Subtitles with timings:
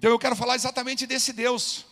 [0.00, 1.84] Então eu quero falar exatamente desse Deus,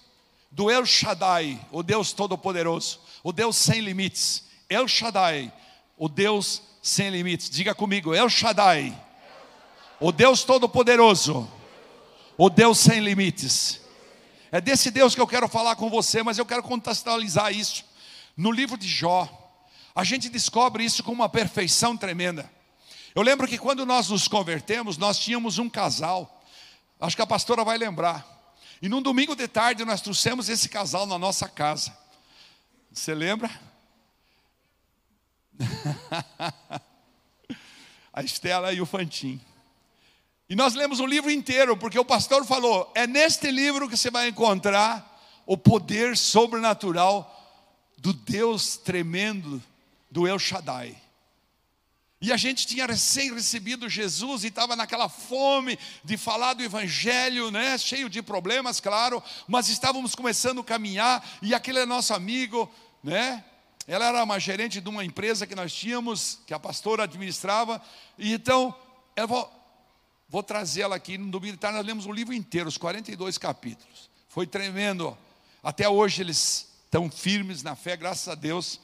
[0.51, 4.45] do El Shaddai, o Deus Todo-Poderoso, o Deus sem limites.
[4.67, 5.53] El Shaddai,
[5.95, 7.51] o Deus sem limites.
[7.51, 8.99] Diga comigo, El Shaddai,
[10.01, 11.47] o Deus Todo-Poderoso,
[12.39, 13.83] o Deus sem limites.
[14.51, 17.85] É desse Deus que eu quero falar com você, mas eu quero contextualizar isso.
[18.35, 19.29] No livro de Jó,
[19.95, 22.51] a gente descobre isso com uma perfeição tremenda.
[23.15, 26.38] Eu lembro que quando nós nos convertemos, nós tínhamos um casal
[27.01, 28.27] Acho que a pastora vai lembrar.
[28.81, 31.97] E num domingo de tarde nós trouxemos esse casal na nossa casa.
[32.93, 33.51] Você lembra?
[38.13, 39.41] a Estela e o Fantim.
[40.49, 44.11] E nós lemos o livro inteiro, porque o pastor falou: é neste livro que você
[44.11, 47.35] vai encontrar o poder sobrenatural
[47.99, 49.63] do Deus tremendo
[50.11, 50.97] do El Shaddai.
[52.21, 57.51] E a gente tinha recém recebido Jesus e estava naquela fome de falar do Evangelho,
[57.51, 57.79] né?
[57.79, 62.69] cheio de problemas, claro, mas estávamos começando a caminhar e aquele é nosso amigo,
[63.05, 63.45] né?
[63.87, 67.81] Ela era uma gerente de uma empresa que nós tínhamos, que a pastora administrava,
[68.19, 68.75] e então,
[69.17, 74.11] eu vou, trazer ela aqui no tarde, nós lemos o livro inteiro, os 42 capítulos.
[74.29, 75.17] Foi tremendo.
[75.63, 78.79] Até hoje eles estão firmes na fé, graças a Deus.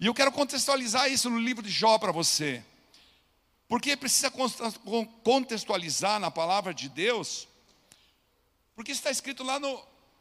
[0.00, 2.64] E eu quero contextualizar isso no livro de Jó para você.
[3.68, 4.32] Porque precisa
[5.22, 7.46] contextualizar na palavra de Deus.
[8.74, 9.68] Porque está escrito lá no.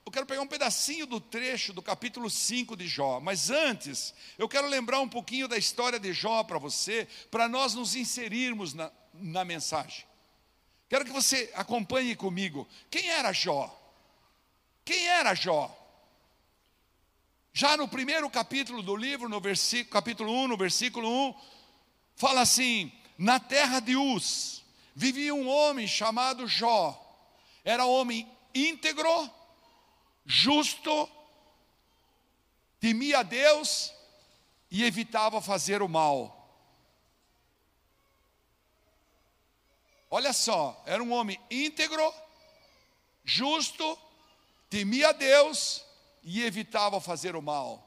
[0.05, 3.21] Eu quero pegar um pedacinho do trecho do capítulo 5 de Jó.
[3.21, 7.73] Mas antes, eu quero lembrar um pouquinho da história de Jó para você, para nós
[7.73, 10.03] nos inserirmos na, na mensagem.
[10.89, 12.67] Quero que você acompanhe comigo.
[12.89, 13.73] Quem era Jó?
[14.83, 15.78] Quem era Jó?
[17.53, 21.35] Já no primeiro capítulo do livro, no versículo, capítulo 1, no versículo 1,
[22.15, 24.63] fala assim: Na terra de Uz
[24.95, 27.05] vivia um homem chamado Jó.
[27.63, 29.29] Era homem íntegro,
[30.25, 31.09] justo,
[32.79, 33.93] temia a Deus
[34.71, 36.35] e evitava fazer o mal.
[40.09, 42.13] Olha só, era um homem íntegro,
[43.23, 43.97] justo,
[44.69, 45.85] temia a Deus
[46.23, 47.85] e evitava fazer o mal.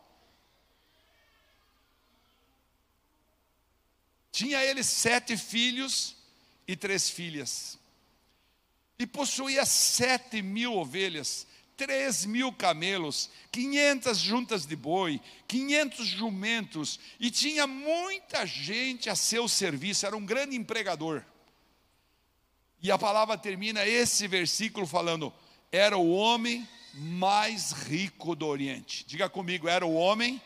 [4.31, 6.17] Tinha ele sete filhos
[6.67, 7.79] e três filhas.
[8.99, 17.31] E possuía sete mil ovelhas, três mil camelos, quinhentas juntas de boi, quinhentos jumentos, e
[17.31, 21.25] tinha muita gente a seu serviço, era um grande empregador.
[22.81, 25.33] E a palavra termina esse versículo falando:
[25.71, 29.05] era o homem mais rico do Oriente.
[29.05, 30.41] Diga comigo, era o homem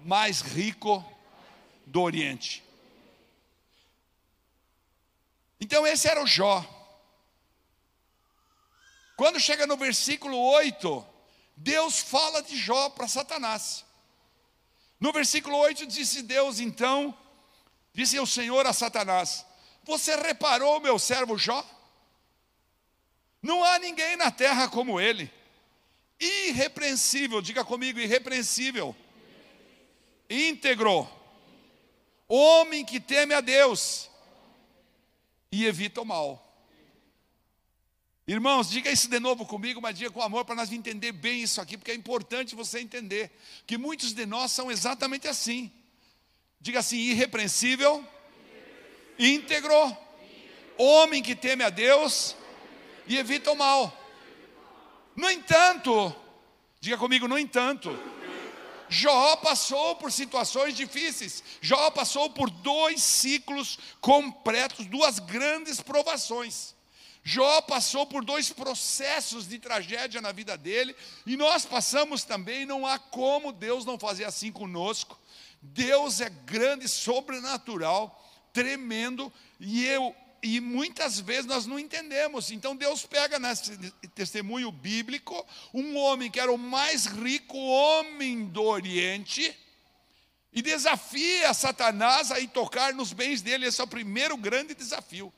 [0.00, 1.04] mais rico
[1.86, 2.62] do Oriente.
[5.60, 6.64] Então esse era o Jó.
[9.16, 11.04] Quando chega no versículo 8,
[11.56, 13.84] Deus fala de Jó para Satanás.
[15.00, 17.16] No versículo 8 disse Deus então,
[17.92, 19.44] disse o Senhor a Satanás:
[19.82, 21.64] Você reparou meu servo Jó?
[23.42, 25.37] Não há ninguém na terra como ele
[26.20, 28.94] irrepreensível, diga comigo, irrepreensível,
[30.28, 31.08] íntegro,
[32.26, 34.10] homem que teme a Deus
[35.50, 36.44] e evita o mal.
[38.26, 41.62] Irmãos, diga isso de novo comigo, mas diga com amor para nós entender bem isso
[41.62, 43.30] aqui, porque é importante você entender
[43.66, 45.72] que muitos de nós são exatamente assim.
[46.60, 48.06] Diga assim: irrepreensível,
[49.18, 49.96] íntegro,
[50.76, 52.36] homem que teme a Deus
[53.06, 53.97] e evita o mal.
[55.18, 56.14] No entanto,
[56.78, 57.90] diga comigo, no entanto,
[58.88, 61.42] Jó passou por situações difíceis.
[61.60, 66.72] Jó passou por dois ciclos completos, duas grandes provações.
[67.24, 70.94] Jó passou por dois processos de tragédia na vida dele,
[71.26, 75.18] e nós passamos também, não há como Deus não fazer assim conosco.
[75.60, 82.50] Deus é grande, sobrenatural, tremendo, e eu e muitas vezes nós não entendemos.
[82.50, 83.76] Então Deus pega nesse
[84.14, 89.56] testemunho bíblico um homem que era o mais rico homem do Oriente
[90.52, 93.66] e desafia Satanás a ir tocar nos bens dele.
[93.66, 95.32] Esse é o primeiro grande desafio.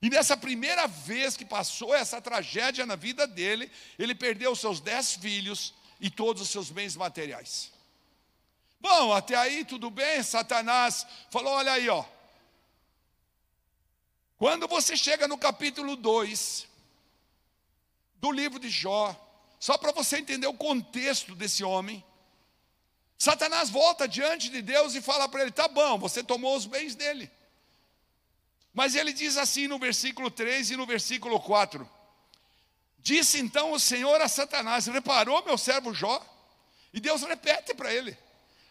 [0.00, 5.14] E nessa primeira vez que passou essa tragédia na vida dele, ele perdeu seus dez
[5.14, 7.72] filhos e todos os seus bens materiais.
[8.78, 12.04] Bom, até aí tudo bem, Satanás falou: olha aí, ó,
[14.38, 16.66] quando você chega no capítulo 2
[18.16, 19.14] do livro de Jó,
[19.58, 22.04] só para você entender o contexto desse homem,
[23.18, 26.94] Satanás volta diante de Deus e fala para ele: tá bom, você tomou os bens
[26.94, 27.30] dele.
[28.74, 31.88] Mas ele diz assim no versículo 3 e no versículo 4:
[32.98, 36.20] Disse então o Senhor a Satanás: Reparou meu servo Jó?
[36.92, 38.16] E Deus repete para ele: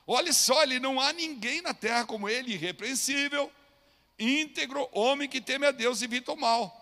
[0.06, 3.52] Olha só, ele não há ninguém na terra como ele, irrepreensível,
[4.18, 6.82] íntegro, homem que teme a Deus e evita o mal.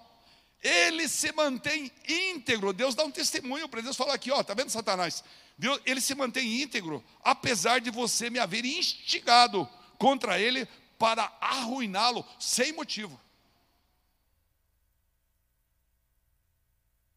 [0.61, 2.71] Ele se mantém íntegro.
[2.71, 5.23] Deus dá um testemunho para Deus falar aqui, ó, tá vendo Satanás?
[5.57, 12.25] Deus, ele se mantém íntegro, apesar de você me haver instigado contra ele para arruiná-lo
[12.39, 13.19] sem motivo.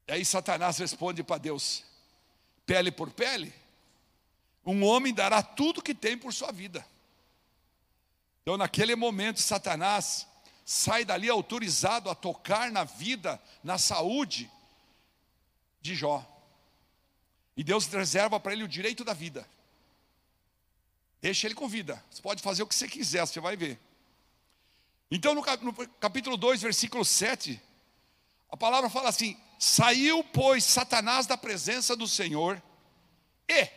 [0.09, 1.85] E aí Satanás responde para Deus:
[2.65, 3.53] pele por pele,
[4.65, 6.85] um homem dará tudo que tem por sua vida.
[8.47, 10.25] Então, naquele momento, Satanás
[10.65, 14.49] sai dali autorizado a tocar na vida, na saúde
[15.81, 16.25] de Jó.
[17.57, 19.45] E Deus reserva para ele o direito da vida.
[21.21, 22.01] Deixa ele com vida.
[22.09, 23.81] Você pode fazer o que você quiser, você vai ver.
[25.11, 25.43] Então, no
[25.99, 27.61] capítulo 2, versículo 7,
[28.49, 32.63] a palavra fala assim: Saiu, pois, Satanás da presença do Senhor
[33.49, 33.69] e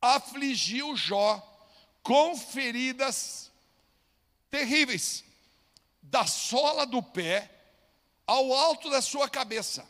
[0.00, 1.50] afligiu Jó
[2.04, 3.50] com feridas
[4.50, 5.24] terríveis,
[6.02, 7.50] da sola do pé
[8.26, 9.84] ao alto da sua cabeça.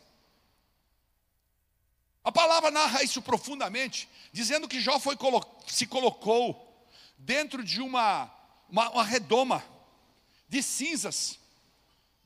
[2.23, 5.19] A palavra narra isso profundamente, dizendo que Jó foi,
[5.67, 6.89] se colocou
[7.19, 8.33] dentro de uma,
[8.71, 9.63] uma, uma redoma
[10.49, 11.39] de cinzas.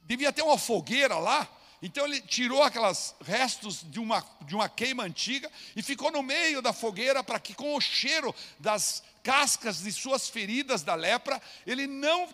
[0.05, 1.49] Devia ter uma fogueira lá,
[1.80, 6.60] então ele tirou aqueles restos de uma, de uma queima antiga e ficou no meio
[6.60, 11.86] da fogueira para que, com o cheiro das cascas de suas feridas da lepra, ele
[11.86, 12.28] não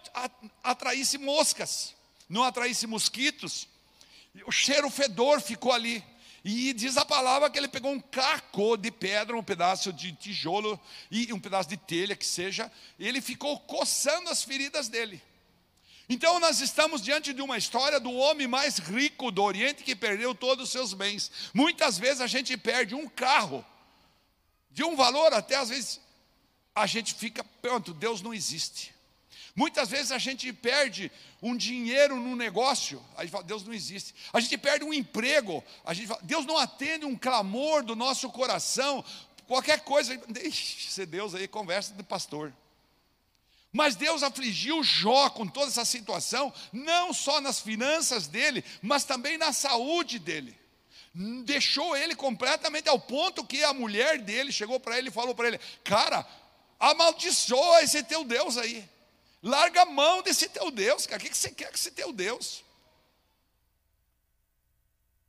[0.62, 1.94] atraísse moscas,
[2.28, 3.68] não atraísse mosquitos.
[4.46, 6.02] O cheiro fedor ficou ali.
[6.44, 10.78] E diz a palavra que ele pegou um caco de pedra, um pedaço de tijolo
[11.10, 15.22] e um pedaço de telha que seja, e ele ficou coçando as feridas dele.
[16.08, 20.34] Então nós estamos diante de uma história do homem mais rico do Oriente que perdeu
[20.34, 21.30] todos os seus bens.
[21.52, 23.64] Muitas vezes a gente perde um carro
[24.70, 26.00] de um valor até às vezes
[26.74, 28.92] a gente fica, pronto, Deus não existe.
[29.54, 34.12] Muitas vezes a gente perde um dinheiro num negócio, a gente fala, Deus não existe.
[34.32, 38.28] A gente perde um emprego, a gente fala, Deus não atende um clamor do nosso
[38.30, 39.04] coração,
[39.46, 42.52] qualquer coisa, ser Deus aí, conversa de pastor.
[43.74, 49.36] Mas Deus afligiu Jó com toda essa situação, não só nas finanças dele, mas também
[49.36, 50.56] na saúde dele.
[51.44, 55.48] Deixou ele completamente ao ponto que a mulher dele chegou para ele e falou para
[55.48, 56.24] ele: Cara,
[56.78, 58.88] amaldiçoa esse teu Deus aí.
[59.42, 61.20] Larga a mão desse teu Deus, cara.
[61.20, 62.62] O que você quer com esse teu Deus?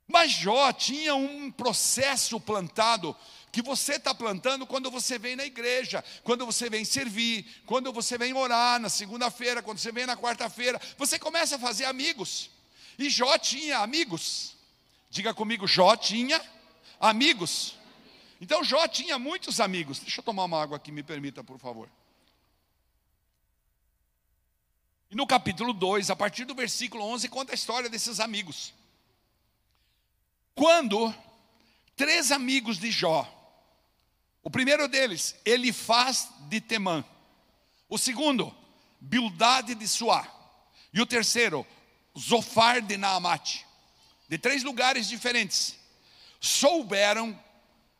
[0.06, 3.14] Mas Jó tinha um processo plantado
[3.52, 8.18] que você está plantando quando você vem na igreja, quando você vem servir, quando você
[8.18, 12.50] vem orar na segunda-feira, quando você vem na quarta-feira, você começa a fazer amigos.
[12.98, 14.56] E Jó tinha amigos.
[15.10, 16.40] Diga comigo, Jó tinha
[17.00, 17.76] amigos.
[18.40, 19.98] Então Jó tinha muitos amigos.
[20.00, 21.88] Deixa eu tomar uma água aqui, me permita, por favor.
[25.10, 28.74] E no capítulo 2, a partir do versículo 11, conta a história desses amigos.
[30.54, 31.14] Quando
[31.94, 33.30] três amigos de Jó,
[34.46, 37.04] o primeiro deles, Elifaz de Temã,
[37.88, 38.54] o segundo,
[39.00, 40.24] Bildade de Suá,
[40.94, 41.66] e o terceiro,
[42.16, 43.66] Zofar de Naamate,
[44.28, 45.74] de três lugares diferentes,
[46.38, 47.36] souberam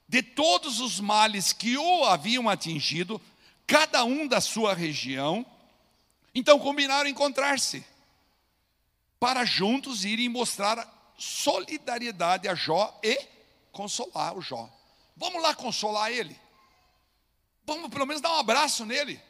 [0.09, 3.21] de todos os males que o haviam atingido,
[3.67, 5.45] cada um da sua região,
[6.33, 7.85] então combinaram encontrar-se
[9.19, 13.19] para juntos irem mostrar solidariedade a Jó e
[13.73, 14.71] consolar o Jó.
[15.17, 16.46] Vamos lá consolar ele.
[17.67, 19.21] Vamos pelo menos dar um abraço nele.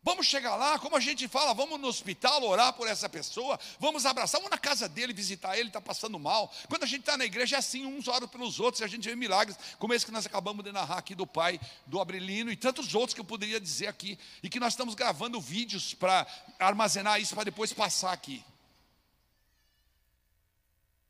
[0.00, 4.06] Vamos chegar lá, como a gente fala, vamos no hospital orar por essa pessoa, vamos
[4.06, 6.50] abraçar, vamos na casa dele visitar ele, está passando mal.
[6.68, 9.06] Quando a gente está na igreja é assim, uns oram pelos outros, e a gente
[9.06, 12.56] vê milagres, como esse que nós acabamos de narrar aqui do pai do Abrelino e
[12.56, 16.26] tantos outros que eu poderia dizer aqui, e que nós estamos gravando vídeos para
[16.60, 18.42] armazenar isso para depois passar aqui.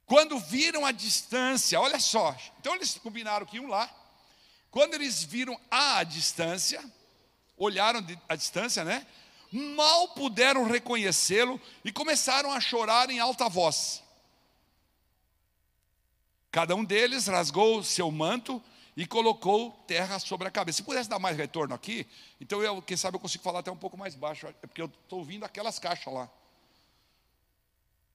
[0.06, 3.88] Quando viram a distância, olha só, então eles combinaram que iam lá,
[4.70, 6.84] quando eles viram a distância,
[7.56, 9.06] olharam a distância, né?
[9.50, 14.02] Mal puderam reconhecê-lo e começaram a chorar em alta voz.
[16.50, 18.62] Cada um deles rasgou seu manto
[18.96, 20.78] e colocou terra sobre a cabeça.
[20.78, 22.06] Se pudesse dar mais retorno aqui,
[22.40, 24.86] então eu, quem sabe eu consigo falar até um pouco mais baixo, é porque eu
[24.86, 26.28] estou ouvindo aquelas caixas lá.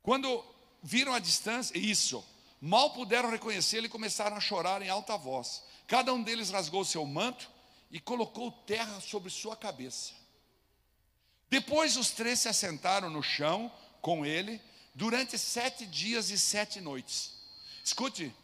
[0.02, 0.44] Quando
[0.84, 2.24] viram a distância, isso,
[2.60, 5.64] mal puderam reconhecê-lo e começaram a chorar em alta voz.
[5.94, 7.48] Cada um deles rasgou seu manto
[7.92, 10.12] e colocou terra sobre sua cabeça.
[11.52, 13.72] Depois os três se assentaram no chão
[14.02, 14.60] com ele,
[14.96, 17.36] durante sete dias e sete noites.
[17.86, 18.36] Escute,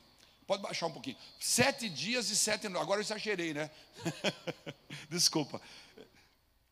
[0.46, 1.18] pode baixar um pouquinho.
[1.40, 2.84] Sete dias e sete noites.
[2.84, 3.72] Agora eu exagerei, né?
[5.10, 5.60] Desculpa.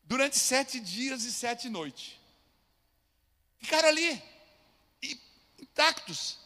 [0.04, 2.20] Durante sete dias e sete noites.
[3.58, 4.22] Ficaram ali,
[5.58, 6.38] intactos.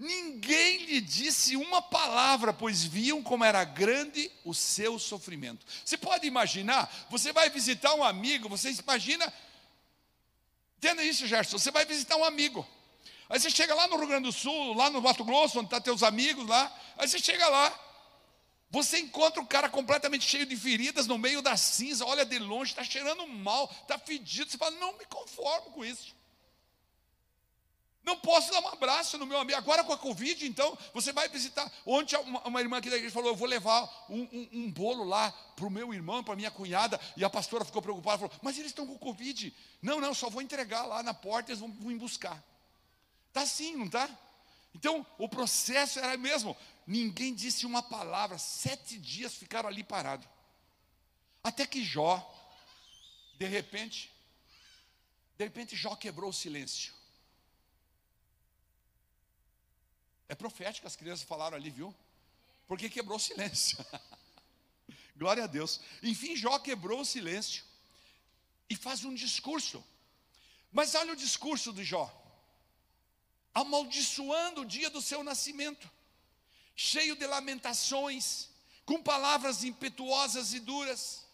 [0.00, 5.66] Ninguém lhe disse uma palavra, pois viam como era grande o seu sofrimento.
[5.84, 9.30] Você pode imaginar, você vai visitar um amigo, você imagina,
[10.78, 12.66] entenda isso, Gerson, você vai visitar um amigo.
[13.28, 15.78] Aí você chega lá no Rio Grande do Sul, lá no Mato Grosso, onde estão
[15.78, 17.78] tá teus amigos lá, aí você chega lá,
[18.70, 22.72] você encontra um cara completamente cheio de feridas no meio da cinza, olha de longe,
[22.72, 26.18] está cheirando mal, está fedido, você fala, não me conformo com isso.
[28.02, 29.58] Não posso dar um abraço no meu amigo.
[29.58, 31.70] Agora com a Covid, então, você vai visitar.
[31.84, 35.04] Ontem uma, uma irmã aqui da igreja falou: Eu vou levar um, um, um bolo
[35.04, 36.98] lá para o meu irmão, para minha cunhada.
[37.16, 39.54] E a pastora ficou preocupada, falou: Mas eles estão com Covid.
[39.82, 42.42] Não, não, só vou entregar lá na porta, eles vão vir buscar.
[43.28, 44.08] Está assim, não está?
[44.74, 46.56] Então, o processo era mesmo.
[46.86, 48.38] Ninguém disse uma palavra.
[48.38, 50.26] Sete dias ficaram ali parados.
[51.42, 52.18] Até que Jó,
[53.38, 54.10] de repente,
[55.36, 56.92] de repente Jó quebrou o silêncio.
[60.30, 61.92] É profético, as crianças falaram ali, viu?
[62.68, 63.84] Porque quebrou o silêncio.
[65.16, 65.80] Glória a Deus.
[66.04, 67.64] Enfim, Jó quebrou o silêncio
[68.68, 69.84] e faz um discurso.
[70.70, 72.06] Mas olha o discurso de Jó.
[73.52, 75.90] Amaldiçoando o dia do seu nascimento,
[76.76, 78.50] cheio de lamentações,
[78.86, 81.26] com palavras impetuosas e duras.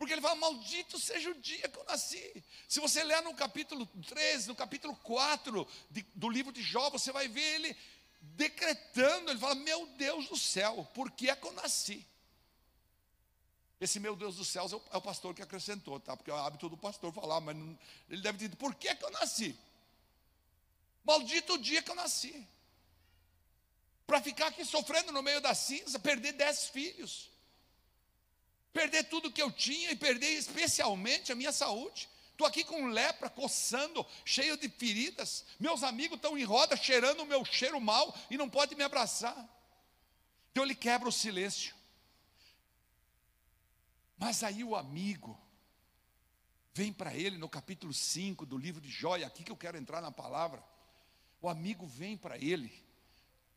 [0.00, 2.42] Porque ele fala: Maldito seja o dia que eu nasci.
[2.66, 7.12] Se você ler no capítulo 13, no capítulo 4 de, do livro de Jó, você
[7.12, 7.76] vai ver ele
[8.22, 9.30] decretando.
[9.30, 12.02] Ele fala: Meu Deus do céu, por que é que eu nasci?
[13.78, 16.16] Esse meu Deus dos céus é o, é o pastor que acrescentou, tá?
[16.16, 17.78] Porque é o hábito do pastor falar, mas não,
[18.08, 19.54] ele deve dizer: Por que é que eu nasci?
[21.04, 22.48] Maldito o dia que eu nasci.
[24.06, 27.30] Para ficar aqui sofrendo no meio da cinza, perder dez filhos
[28.72, 32.08] perder tudo que eu tinha e perder especialmente a minha saúde.
[32.32, 35.44] Estou aqui com lepra, coçando, cheio de feridas.
[35.58, 39.36] Meus amigos estão em roda, cheirando o meu cheiro mal e não pode me abraçar.
[40.50, 41.74] Então ele quebra o silêncio.
[44.16, 45.38] Mas aí o amigo
[46.72, 50.00] vem para ele no capítulo 5 do livro de Jó, aqui que eu quero entrar
[50.00, 50.64] na palavra.
[51.42, 52.72] O amigo vem para ele.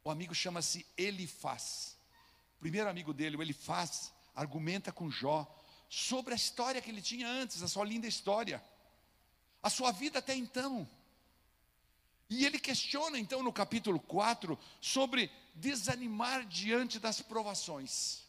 [0.03, 1.97] O amigo chama-se Elifaz.
[2.57, 5.47] O primeiro amigo dele, o Elifaz, argumenta com Jó
[5.89, 8.63] sobre a história que ele tinha antes, a sua linda história,
[9.61, 10.87] a sua vida até então.
[12.29, 18.23] E ele questiona então no capítulo 4 sobre desanimar diante das provações.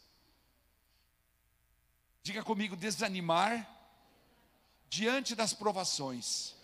[2.22, 3.68] Diga comigo, desanimar
[4.88, 6.54] diante das provações.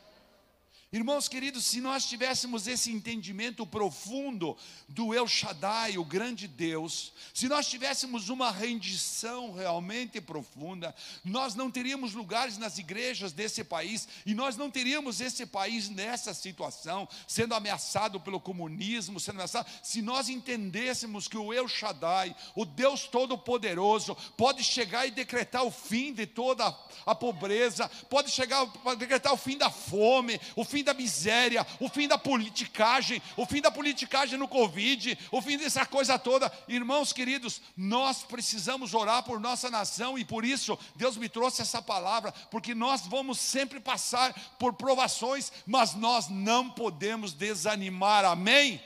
[0.93, 4.57] Irmãos queridos, se nós tivéssemos esse entendimento profundo
[4.89, 10.93] do El Shaddai, o grande Deus, se nós tivéssemos uma rendição realmente profunda,
[11.25, 16.35] nós não teríamos lugares nas igrejas desse país e nós não teríamos esse país nessa
[16.35, 22.65] situação, sendo ameaçado pelo comunismo, sendo ameaçado, se nós entendêssemos que o El Shaddai, o
[22.65, 28.95] Deus Todo-Poderoso, pode chegar e decretar o fim de toda a pobreza, pode chegar a
[28.97, 33.45] decretar o fim da fome, o fim fim da miséria, o fim da politicagem, o
[33.45, 36.51] fim da politicagem no Covid, o fim dessa coisa toda.
[36.67, 41.83] Irmãos queridos, nós precisamos orar por nossa nação e por isso Deus me trouxe essa
[41.83, 48.81] palavra, porque nós vamos sempre passar por provações, mas nós não podemos desanimar, amém?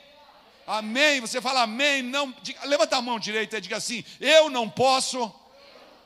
[0.67, 1.21] Amém.
[1.21, 5.31] Você fala amém, não, diga, levanta a mão direita e diga assim: Eu não posso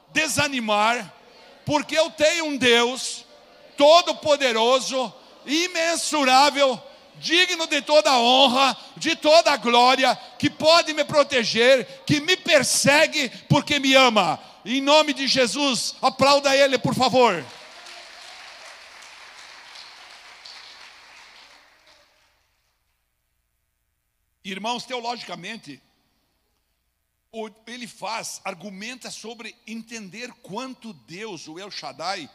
[0.09, 1.11] desanimar,
[1.65, 3.25] porque eu tenho um Deus
[3.75, 5.11] todo-poderoso
[5.49, 6.81] imensurável,
[7.15, 13.79] digno de toda honra, de toda glória, que pode me proteger, que me persegue porque
[13.79, 14.39] me ama.
[14.63, 17.45] Em nome de Jesus, aplauda ele, por favor.
[24.43, 25.81] Irmãos, teologicamente,
[27.67, 32.29] ele faz, argumenta sobre entender quanto Deus, o El Shaddai,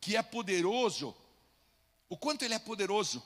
[0.00, 1.14] que é poderoso
[2.10, 3.22] o quanto Ele é poderoso,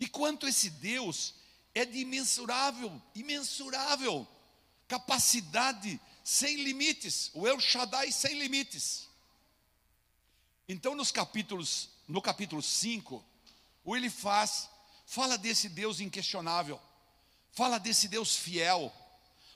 [0.00, 1.34] e quanto esse Deus
[1.72, 4.26] é de imensurável, imensurável
[4.88, 9.08] capacidade sem limites, o El Shaddai sem limites.
[10.68, 13.24] Então, nos capítulos, no capítulo 5,
[13.84, 14.68] o ele faz,
[15.06, 16.80] fala desse Deus inquestionável,
[17.52, 18.92] fala desse Deus fiel,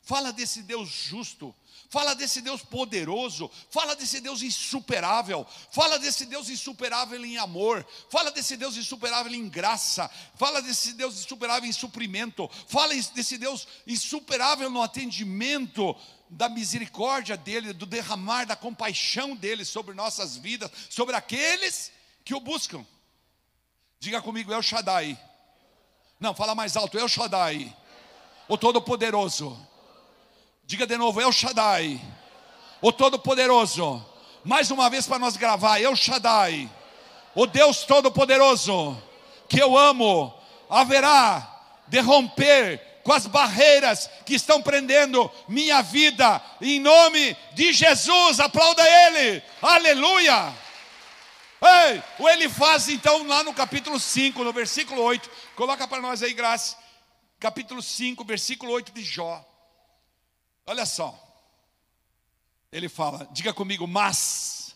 [0.06, 1.52] fala desse Deus justo,
[1.90, 8.30] fala desse Deus poderoso, fala desse Deus insuperável, fala desse Deus insuperável em amor, fala
[8.30, 14.70] desse Deus insuperável em graça, fala desse Deus insuperável em suprimento, fala desse Deus insuperável
[14.70, 15.96] no atendimento
[16.30, 21.90] da misericórdia dele, do derramar da compaixão dele sobre nossas vidas, sobre aqueles
[22.24, 22.86] que o buscam.
[23.98, 25.18] Diga comigo, é o Shaddai.
[26.20, 27.76] Não, fala mais alto, é o Shaddai,
[28.46, 29.74] o Todo-Poderoso.
[30.66, 32.00] Diga de novo, El Shaddai,
[32.82, 34.04] o Todo-Poderoso.
[34.42, 36.68] Mais uma vez para nós gravar, El Shaddai,
[37.36, 39.00] o Deus Todo-Poderoso,
[39.48, 40.34] que eu amo,
[40.68, 41.48] haverá
[41.86, 48.82] de romper com as barreiras que estão prendendo minha vida, em nome de Jesus, aplauda
[48.82, 50.52] Ele, aleluia.
[51.62, 56.24] Ei, o ele faz então lá no capítulo 5, no versículo 8, coloca para nós
[56.24, 56.76] aí, Graça,
[57.38, 59.44] capítulo 5, versículo 8 de Jó.
[60.66, 61.22] Olha só.
[62.72, 64.74] Ele fala, diga comigo, mas.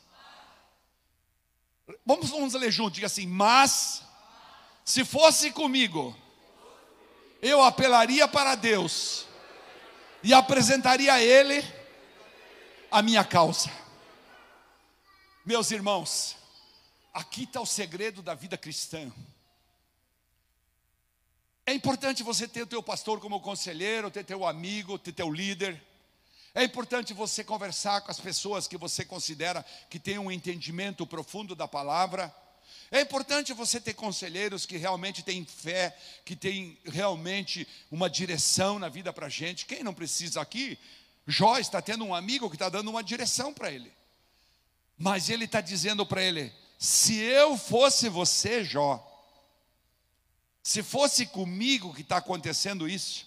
[2.06, 4.02] Vamos, vamos ler junto, diga assim, mas
[4.84, 6.16] se fosse comigo,
[7.42, 9.26] eu apelaria para Deus
[10.22, 11.64] e apresentaria a Ele
[12.90, 13.70] a minha causa.
[15.44, 16.36] Meus irmãos,
[17.12, 19.12] aqui está o segredo da vida cristã.
[21.70, 25.80] É importante você ter o teu pastor como conselheiro, ter teu amigo, ter teu líder.
[26.52, 31.54] É importante você conversar com as pessoas que você considera que têm um entendimento profundo
[31.54, 32.34] da palavra.
[32.90, 38.88] É importante você ter conselheiros que realmente têm fé, que têm realmente uma direção na
[38.88, 39.64] vida para a gente.
[39.64, 40.76] Quem não precisa aqui?
[41.24, 43.92] Jó está tendo um amigo que está dando uma direção para ele.
[44.98, 49.06] Mas ele está dizendo para ele: se eu fosse você, Jó,
[50.62, 53.26] se fosse comigo que está acontecendo isso,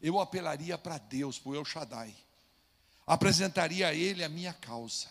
[0.00, 2.14] eu apelaria para Deus, para o El Shaddai,
[3.06, 5.06] apresentaria a Ele a minha causa.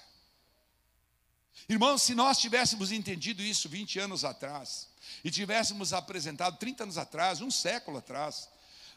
[1.70, 4.90] Irmãos, se nós tivéssemos entendido isso 20 anos atrás,
[5.24, 8.50] e tivéssemos apresentado 30 anos atrás, um século atrás,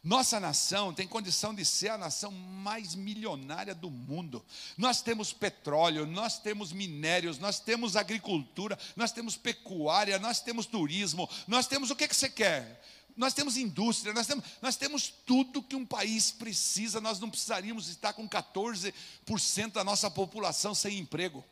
[0.06, 4.44] nossa nação tem condição de ser a nação mais milionária do mundo.
[4.78, 11.28] Nós temos petróleo, nós temos minérios, nós temos agricultura, nós temos pecuária, nós temos turismo,
[11.48, 12.84] nós temos o que, que você quer?
[13.16, 17.88] Nós temos indústria, nós temos, nós temos tudo que um país precisa, nós não precisaríamos
[17.88, 21.44] estar com 14% da nossa população sem emprego.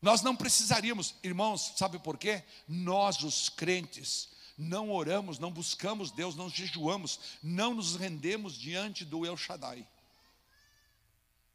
[0.00, 2.42] Nós não precisaríamos, irmãos, sabe por quê?
[2.66, 9.24] Nós, os crentes, não oramos, não buscamos Deus, não jejuamos, não nos rendemos diante do
[9.24, 9.86] El Shaddai.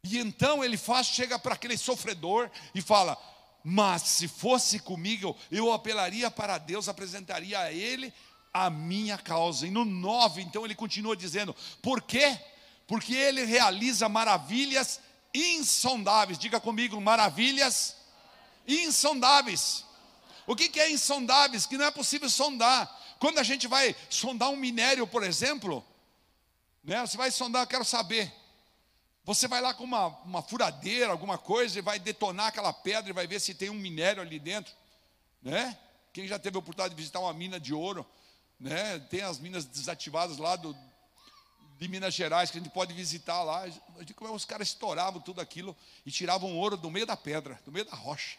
[0.04, 3.16] E então ele faz, chega para aquele sofredor e fala:
[3.64, 8.12] Mas se fosse comigo, eu apelaria para Deus, apresentaria a Ele
[8.52, 9.66] a minha causa.
[9.66, 12.38] E no 9, então ele continua dizendo: Por quê?
[12.86, 15.00] Porque ele realiza maravilhas
[15.34, 16.38] insondáveis.
[16.38, 17.96] Diga comigo, maravilhas
[18.66, 19.84] insondáveis.
[20.48, 21.66] O que, é insondáveis?
[21.66, 22.90] Que não é possível sondar.
[23.20, 25.84] Quando a gente vai sondar um minério, por exemplo,
[26.82, 28.32] né, você vai sondar, eu quero saber.
[29.24, 33.12] Você vai lá com uma, uma furadeira, alguma coisa, e vai detonar aquela pedra e
[33.12, 34.72] vai ver se tem um minério ali dentro.
[35.42, 35.78] Né?
[36.14, 38.06] Quem já teve a oportunidade de visitar uma mina de ouro,
[38.58, 38.98] né?
[39.10, 40.74] tem as minas desativadas lá do,
[41.78, 43.64] de Minas Gerais, que a gente pode visitar lá.
[44.32, 47.94] Os caras estouravam tudo aquilo e tiravam ouro do meio da pedra, do meio da
[47.94, 48.38] rocha.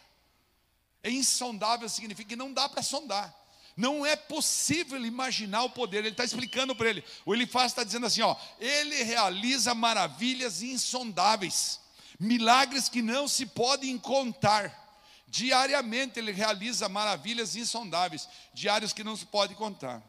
[1.02, 3.34] É insondável significa que não dá para sondar.
[3.76, 5.98] Não é possível imaginar o poder.
[5.98, 7.04] Ele está explicando para ele.
[7.24, 11.80] O Elifaz está dizendo assim: ó, ele realiza maravilhas insondáveis,
[12.18, 14.78] milagres que não se podem contar.
[15.26, 20.02] Diariamente ele realiza maravilhas insondáveis, diários que não se podem contar.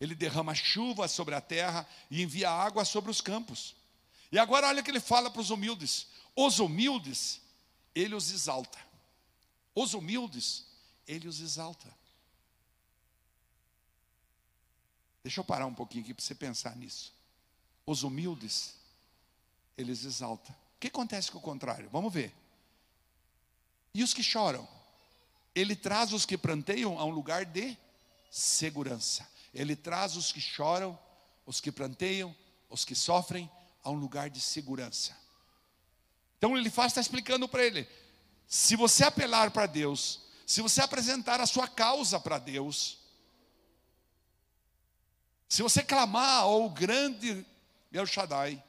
[0.00, 3.76] Ele derrama chuva sobre a terra e envia água sobre os campos.
[4.32, 7.40] E agora olha o que ele fala para os humildes: os humildes,
[7.94, 8.85] ele os exalta.
[9.76, 10.64] Os humildes,
[11.06, 11.94] ele os exalta.
[15.22, 17.12] Deixa eu parar um pouquinho aqui para você pensar nisso.
[17.84, 18.74] Os humildes,
[19.76, 20.54] eles exaltam.
[20.76, 21.90] O que acontece com o contrário?
[21.90, 22.34] Vamos ver.
[23.92, 24.66] E os que choram?
[25.54, 27.76] Ele traz os que planteiam a um lugar de
[28.30, 29.28] segurança.
[29.52, 30.98] Ele traz os que choram,
[31.44, 32.34] os que planteiam,
[32.70, 33.50] os que sofrem
[33.84, 35.14] a um lugar de segurança.
[36.38, 37.86] Então ele faz, está explicando para ele:
[38.46, 42.98] se você apelar para Deus, se você apresentar a sua causa para Deus,
[45.48, 47.44] se você clamar ao grande
[47.92, 48.62] El Shaddai,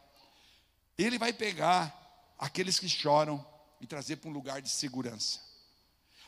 [0.98, 1.94] ele vai pegar
[2.38, 3.46] aqueles que choram
[3.80, 5.40] e trazer para um lugar de segurança.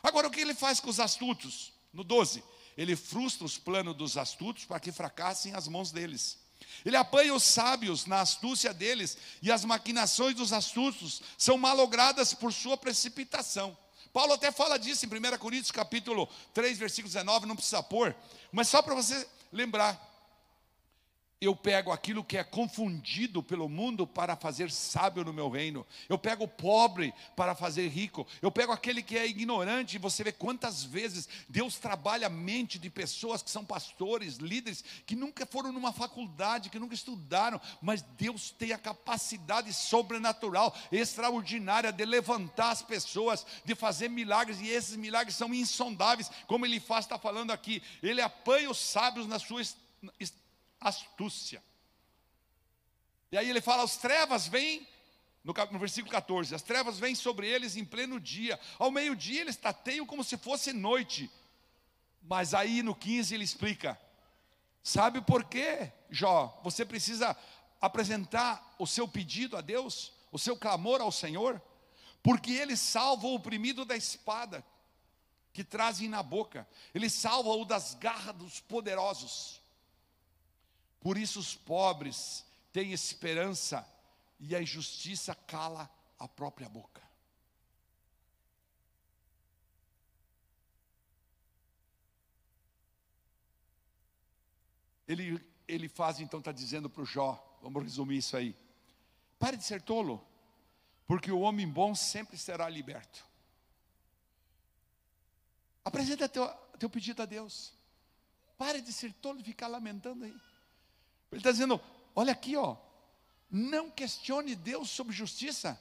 [0.02, 1.72] Agora, o que ele faz com os astutos?
[1.92, 2.42] No 12,
[2.76, 6.38] ele frustra os planos dos astutos para que fracassem as mãos deles.
[6.84, 12.52] Ele apanha os sábios na astúcia deles, e as maquinações dos astutos são malogradas por
[12.52, 13.76] sua precipitação.
[14.12, 18.14] Paulo até fala disso em 1 Coríntios capítulo 3, versículo 19, não precisa pôr,
[18.50, 20.09] mas só para você lembrar
[21.40, 25.86] eu pego aquilo que é confundido pelo mundo para fazer sábio no meu reino.
[26.06, 28.26] Eu pego o pobre para fazer rico.
[28.42, 29.96] Eu pego aquele que é ignorante.
[29.96, 35.16] Você vê quantas vezes Deus trabalha a mente de pessoas que são pastores, líderes, que
[35.16, 42.04] nunca foram numa faculdade, que nunca estudaram, mas Deus tem a capacidade sobrenatural, extraordinária de
[42.04, 47.18] levantar as pessoas, de fazer milagres, e esses milagres são insondáveis, como ele faz, está
[47.18, 47.82] falando aqui.
[48.02, 49.62] Ele apanha os sábios na sua
[50.80, 51.62] astúcia.
[53.30, 54.86] E aí ele fala: as trevas vêm,
[55.44, 59.56] no, no, versículo 14: as trevas vêm sobre eles em pleno dia, ao meio-dia eles
[59.56, 61.30] tateiam como se fosse noite.
[62.22, 64.00] Mas aí no 15 ele explica:
[64.82, 66.60] sabe por quê, Jó?
[66.64, 67.36] Você precisa
[67.80, 71.60] apresentar o seu pedido a Deus, o seu clamor ao Senhor,
[72.22, 74.64] porque ele salva o oprimido da espada
[75.52, 79.59] que trazem na boca, ele salva o das garras dos poderosos.
[81.00, 83.86] Por isso os pobres têm esperança
[84.38, 87.00] e a injustiça cala a própria boca.
[95.08, 98.54] Ele, ele faz, então, está dizendo para o Jó, vamos resumir isso aí.
[99.40, 100.24] Pare de ser tolo,
[101.06, 103.26] porque o homem bom sempre será liberto.
[105.84, 106.46] Apresenta teu,
[106.78, 107.72] teu pedido a Deus.
[108.56, 110.49] Pare de ser tolo e ficar lamentando aí.
[111.30, 111.80] Ele está dizendo:
[112.14, 112.76] olha aqui, ó,
[113.50, 115.80] não questione Deus sobre justiça.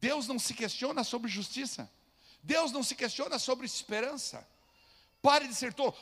[0.00, 1.90] Deus não se questiona sobre justiça.
[2.42, 4.46] Deus não se questiona sobre esperança.
[5.20, 5.94] Pare de ser tolo.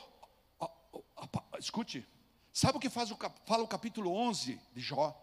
[1.59, 2.07] Escute,
[2.53, 5.15] sabe o que faz o, fala o capítulo 11 de Jó?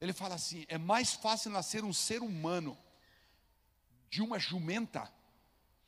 [0.00, 2.76] Ele fala assim: é mais fácil nascer um ser humano
[4.10, 5.12] de uma jumenta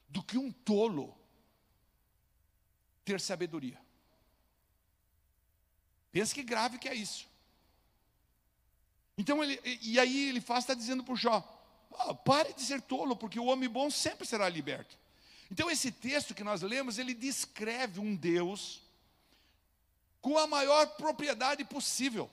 [0.08, 1.16] do que um tolo
[3.04, 3.83] ter sabedoria.
[6.14, 7.27] Pensa que grave que é isso.
[9.18, 11.42] Então ele, e aí ele faz, está dizendo para o Jó:
[11.90, 14.96] oh, pare de ser tolo, porque o homem bom sempre será liberto.
[15.50, 18.81] Então esse texto que nós lemos, ele descreve um Deus
[20.22, 22.31] com a maior propriedade possível.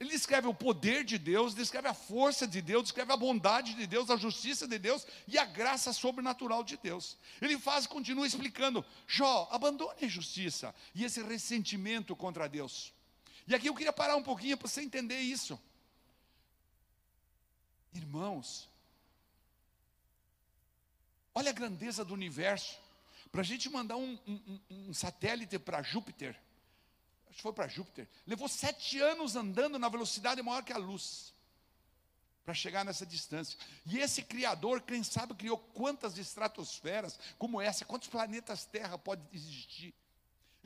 [0.00, 3.84] Ele descreve o poder de Deus, descreve a força de Deus, descreve a bondade de
[3.84, 7.16] Deus, a justiça de Deus e a graça sobrenatural de Deus.
[7.42, 12.92] Ele faz, continua explicando: Jó, abandone a justiça e esse ressentimento contra Deus.
[13.46, 15.60] E aqui eu queria parar um pouquinho para você entender isso.
[17.92, 18.68] Irmãos,
[21.34, 22.78] olha a grandeza do universo.
[23.32, 26.40] Para a gente mandar um, um, um satélite para Júpiter,
[27.28, 31.34] acho que foi para Júpiter, levou sete anos andando na velocidade maior que a luz,
[32.44, 33.58] para chegar nessa distância.
[33.84, 39.94] E esse Criador, quem sabe, criou quantas estratosferas como essa, quantos planetas Terra pode existir.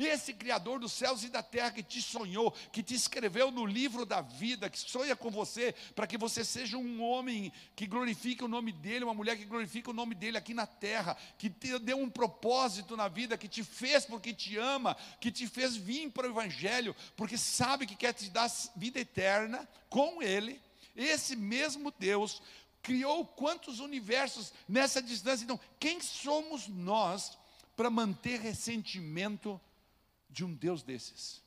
[0.05, 4.05] Esse Criador dos céus e da terra que te sonhou, que te escreveu no livro
[4.05, 8.49] da vida, que sonha com você, para que você seja um homem que glorifique o
[8.49, 11.99] nome dEle, uma mulher que glorifique o nome dEle aqui na terra, que te deu
[11.99, 16.27] um propósito na vida, que te fez porque te ama, que te fez vir para
[16.27, 20.61] o Evangelho, porque sabe que quer te dar vida eterna com Ele.
[20.95, 22.43] Esse mesmo Deus
[22.83, 25.45] criou quantos universos nessa distância.
[25.45, 27.39] Então, quem somos nós
[27.77, 29.61] para manter ressentimento?
[30.33, 31.43] De um Deus desses.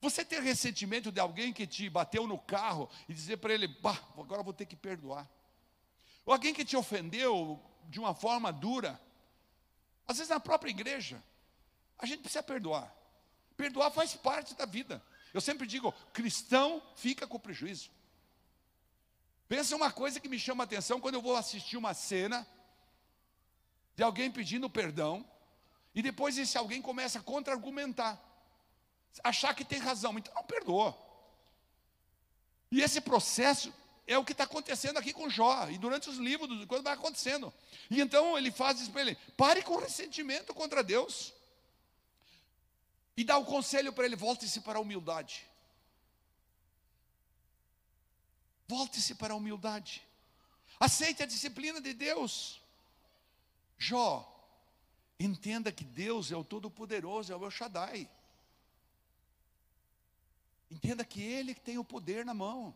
[0.00, 3.98] Você ter ressentimento de alguém que te bateu no carro e dizer para ele, bah,
[4.18, 5.28] agora vou ter que perdoar.
[6.26, 9.00] Ou alguém que te ofendeu de uma forma dura.
[10.06, 11.22] Às vezes na própria igreja,
[11.98, 12.94] a gente precisa perdoar.
[13.56, 15.02] Perdoar faz parte da vida.
[15.32, 17.90] Eu sempre digo, cristão fica com prejuízo.
[19.48, 22.46] Pensa uma coisa que me chama a atenção quando eu vou assistir uma cena
[23.96, 25.24] de alguém pedindo perdão
[25.94, 28.20] e depois esse alguém começa a contra-argumentar,
[29.22, 30.96] achar que tem razão, então não perdoa.
[32.70, 33.72] E esse processo
[34.06, 37.54] é o que está acontecendo aqui com Jó, e durante os livros, quando vai acontecendo.
[37.88, 41.32] E então ele faz isso para ele: pare com ressentimento contra Deus.
[43.16, 45.46] E dá o conselho para ele: volte-se para a humildade.
[48.66, 50.02] Volte-se para a humildade.
[50.80, 52.60] Aceite a disciplina de Deus.
[53.78, 54.33] Jó,
[55.18, 58.10] Entenda que Deus é o Todo-Poderoso, é o El Shaddai.
[60.70, 62.74] Entenda que Ele tem o poder na mão.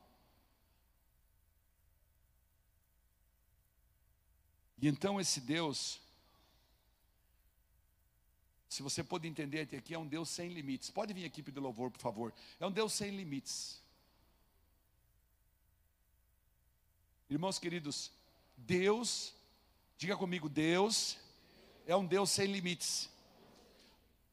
[4.81, 6.01] E então esse Deus,
[8.69, 10.91] Se você pode entender até aqui, é um Deus sem limites.
[10.91, 12.33] Pode vir aqui pedir louvor, por favor.
[12.61, 13.81] É um Deus sem limites.
[17.31, 18.13] Irmãos queridos,
[18.57, 19.35] Deus,
[19.97, 21.19] diga comigo, Deus
[21.89, 23.09] é um Deus sem limites.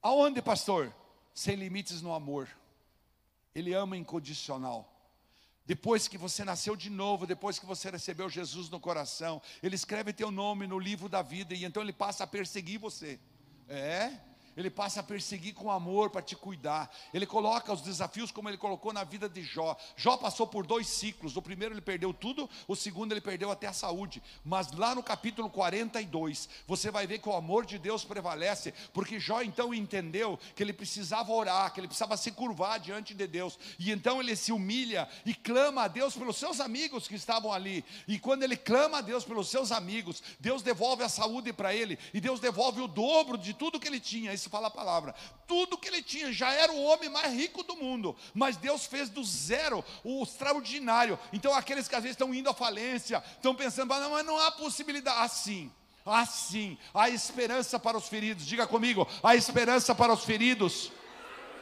[0.01, 0.93] Aonde, pastor?
[1.33, 2.49] Sem limites no amor.
[3.55, 4.91] Ele ama incondicional.
[5.65, 10.13] Depois que você nasceu de novo, depois que você recebeu Jesus no coração, Ele escreve
[10.13, 13.19] teu nome no livro da vida e então Ele passa a perseguir você.
[13.67, 14.11] É?
[14.55, 16.89] Ele passa a perseguir com amor para te cuidar.
[17.13, 19.75] Ele coloca os desafios como ele colocou na vida de Jó.
[19.95, 21.35] Jó passou por dois ciclos.
[21.35, 24.21] O primeiro ele perdeu tudo, o segundo ele perdeu até a saúde.
[24.43, 29.19] Mas lá no capítulo 42, você vai ver que o amor de Deus prevalece, porque
[29.19, 33.59] Jó então entendeu que ele precisava orar, que ele precisava se curvar diante de Deus.
[33.77, 37.83] E então ele se humilha e clama a Deus pelos seus amigos que estavam ali.
[38.07, 41.99] E quando ele clama a Deus pelos seus amigos, Deus devolve a saúde para ele
[42.13, 44.33] e Deus devolve o dobro de tudo que ele tinha.
[44.49, 45.13] Fala a palavra.
[45.47, 49.10] Tudo que ele tinha, já era o homem mais rico do mundo, mas Deus fez
[49.10, 51.19] do zero o extraordinário.
[51.31, 54.51] Então, aqueles que às vezes estão indo à falência, estão pensando, não, mas não há
[54.51, 55.19] possibilidade.
[55.19, 55.71] Assim,
[56.05, 58.45] assim, há esperança para os feridos.
[58.45, 60.91] Diga comigo: há esperança para os feridos,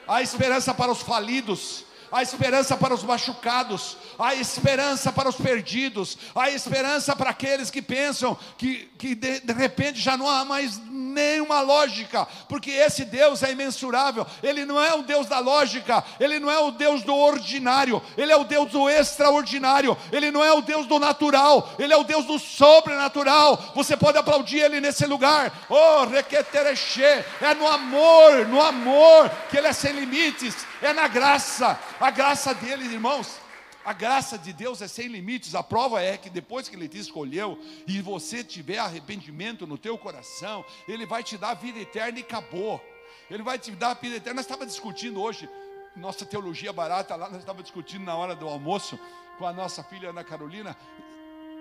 [0.08, 6.15] há esperança para os falidos há esperança para os machucados, há esperança para os perdidos,
[6.36, 10.80] há esperança para aqueles que pensam que, que de, de repente já não há mais
[10.88, 16.39] nenhuma lógica, porque esse Deus é imensurável, ele não é o Deus da lógica, ele
[16.39, 20.54] não é o Deus do ordinário, ele é o Deus do extraordinário, ele não é
[20.54, 23.71] o Deus do natural, ele é o Deus do sobrenatural.
[23.73, 29.67] Você pode aplaudir ele nesse lugar, oh, requetereche, é no amor, no amor, que ele
[29.67, 33.39] é sem limites, é na graça, a graça dele, irmãos.
[33.86, 35.56] A graça de Deus é sem limites.
[35.56, 39.98] A prova é que depois que Ele te escolheu e você tiver arrependimento no teu
[39.98, 42.82] coração, Ele vai te dar vida eterna e acabou.
[43.30, 44.36] Ele vai te dar vida eterna.
[44.36, 45.50] Nós estávamos discutindo hoje,
[45.96, 48.98] nossa teologia barata lá, nós estávamos discutindo na hora do almoço
[49.38, 50.78] com a nossa filha Ana Carolina.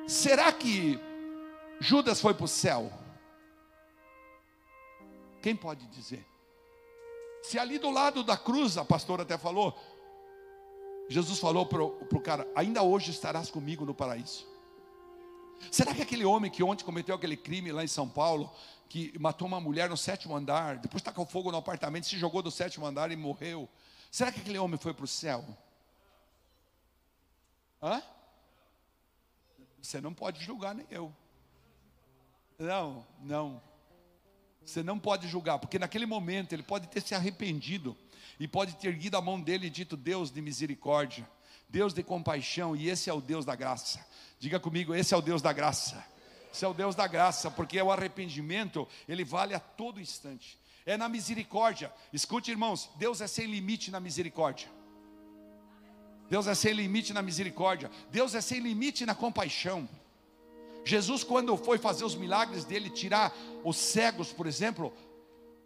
[0.07, 1.01] Será que
[1.81, 2.93] Judas foi para o céu?
[5.41, 6.25] Quem pode dizer?
[7.43, 9.77] Se ali do lado da cruz, a pastora até falou,
[11.09, 14.47] Jesus falou para o cara: Ainda hoje estarás comigo no paraíso.
[15.71, 18.51] Será que aquele homem que ontem cometeu aquele crime lá em São Paulo,
[18.89, 22.51] que matou uma mulher no sétimo andar, depois tacou fogo no apartamento, se jogou do
[22.51, 23.69] sétimo andar e morreu,
[24.11, 25.45] será que aquele homem foi para o céu?
[27.83, 28.03] Hã?
[29.81, 31.13] Você não pode julgar nem eu.
[32.59, 33.63] Não, não.
[34.65, 37.97] Você não pode julgar, porque naquele momento ele pode ter se arrependido
[38.39, 41.29] e pode ter erguido a mão dele e dito: Deus de misericórdia,
[41.69, 44.05] Deus de compaixão, e esse é o Deus da graça.
[44.39, 46.05] Diga comigo: esse é o Deus da graça.
[46.53, 50.59] Esse é o Deus da graça, porque o arrependimento, ele vale a todo instante.
[50.85, 51.91] É na misericórdia.
[52.13, 54.69] Escute, irmãos, Deus é sem limite na misericórdia.
[56.29, 57.91] Deus é sem limite na misericórdia.
[58.11, 59.89] Deus é sem limite na compaixão.
[60.85, 64.93] Jesus, quando foi fazer os milagres dele, tirar os cegos, por exemplo,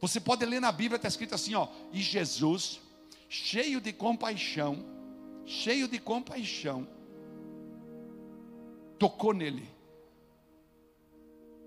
[0.01, 2.81] você pode ler na Bíblia, está escrito assim: ó, e Jesus,
[3.29, 4.85] cheio de compaixão,
[5.45, 6.87] cheio de compaixão,
[8.99, 9.69] tocou nele,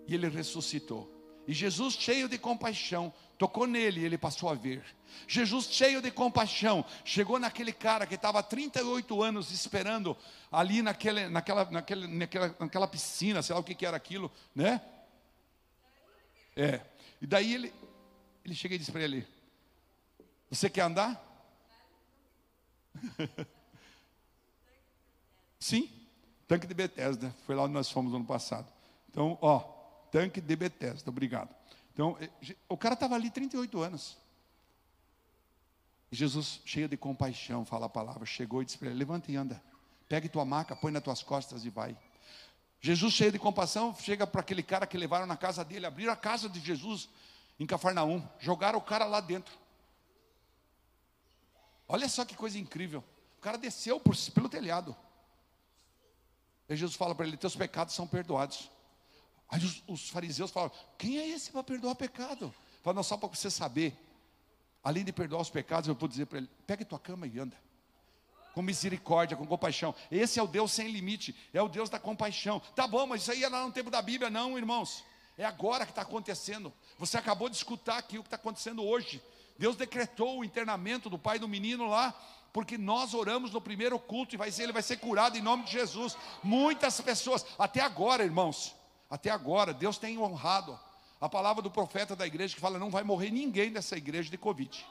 [0.07, 1.18] e ele ressuscitou.
[1.49, 4.85] E Jesus, cheio de compaixão, tocou nele e ele passou a ver.
[5.27, 10.15] Jesus, cheio de compaixão, chegou naquele cara que estava 38 anos esperando
[10.51, 14.79] ali naquele, naquela, naquela, naquela, naquela piscina, sei lá o que, que era aquilo, né?
[16.55, 16.81] É.
[17.19, 17.73] E daí ele,
[18.45, 19.25] ele chega e diz para ele:
[20.51, 21.19] Você quer andar?
[25.59, 25.89] Sim,
[26.47, 27.35] tanque de Bethesda.
[27.47, 28.71] Foi lá onde nós fomos no ano passado.
[29.09, 29.78] Então, ó,
[30.11, 31.55] tanque de Bethesda, obrigado.
[31.93, 32.29] Então, eh,
[32.67, 34.17] o cara estava ali 38 anos.
[36.11, 39.61] Jesus, cheio de compaixão, fala a palavra, chegou e disse para ele: Levanta e anda.
[40.07, 41.95] Pegue tua maca, põe nas tuas costas e vai.
[42.81, 46.15] Jesus, cheio de compaixão, chega para aquele cara que levaram na casa dele, abriram a
[46.15, 47.09] casa de Jesus
[47.59, 49.53] em Cafarnaum, jogaram o cara lá dentro.
[51.87, 53.03] Olha só que coisa incrível.
[53.37, 54.95] O cara desceu por, pelo telhado.
[56.67, 58.71] E Jesus fala para ele: Teus pecados são perdoados.
[59.49, 62.53] Aí os, os fariseus falam: Quem é esse para perdoar pecado?
[62.83, 63.97] Fala, não, só para você saber.
[64.83, 67.57] Além de perdoar os pecados, eu vou dizer para ele: Pegue tua cama e anda.
[68.53, 69.93] Com misericórdia, com compaixão.
[70.11, 72.59] Esse é o Deus sem limite, é o Deus da compaixão.
[72.75, 75.03] Tá bom, mas isso aí é lá no tempo da Bíblia, não, irmãos.
[75.37, 76.73] É agora que está acontecendo.
[76.97, 79.21] Você acabou de escutar aqui o que está acontecendo hoje.
[79.57, 82.13] Deus decretou o internamento do pai do menino lá,
[82.51, 85.63] porque nós oramos no primeiro culto e vai ser, ele vai ser curado em nome
[85.63, 86.17] de Jesus.
[86.43, 88.75] Muitas pessoas, até agora, irmãos,
[89.09, 90.79] até agora, Deus tem honrado
[91.19, 94.37] a palavra do profeta da igreja que fala: não vai morrer ninguém dessa igreja de
[94.37, 94.85] Covid.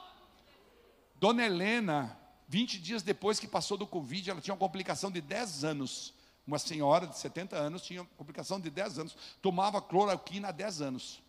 [1.15, 5.63] Dona Helena, 20 dias depois que passou do Covid, ela tinha uma complicação de 10
[5.63, 6.13] anos.
[6.45, 10.81] Uma senhora de 70 anos tinha uma complicação de 10 anos, tomava cloroquina há 10
[10.81, 11.21] anos.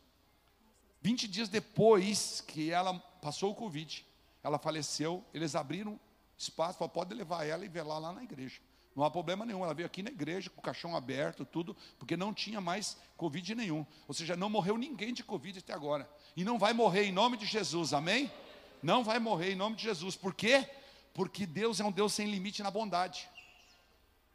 [1.03, 4.05] 20 dias depois que ela passou o Covid,
[4.43, 6.01] ela faleceu, eles abriram
[6.39, 8.61] espaço, falaram, pode levar ela e velar lá na igreja.
[8.95, 9.65] Não há problema nenhum.
[9.65, 13.55] Ela veio aqui na igreja com o caixão aberto, tudo, porque não tinha mais Covid
[13.55, 13.87] nenhum.
[14.09, 16.09] Ou seja, não morreu ninguém de Covid até agora.
[16.37, 18.31] E não vai morrer em nome de Jesus, amém?
[18.83, 20.17] Não vai morrer em nome de Jesus.
[20.17, 20.69] Por quê?
[21.15, 23.29] Porque Deus é um Deus sem limite na bondade.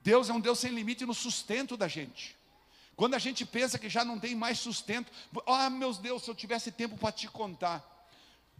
[0.01, 2.35] Deus é um Deus sem limite no sustento da gente.
[2.95, 5.11] Quando a gente pensa que já não tem mais sustento,
[5.45, 7.83] ah, meus Deus, se eu tivesse tempo para te contar.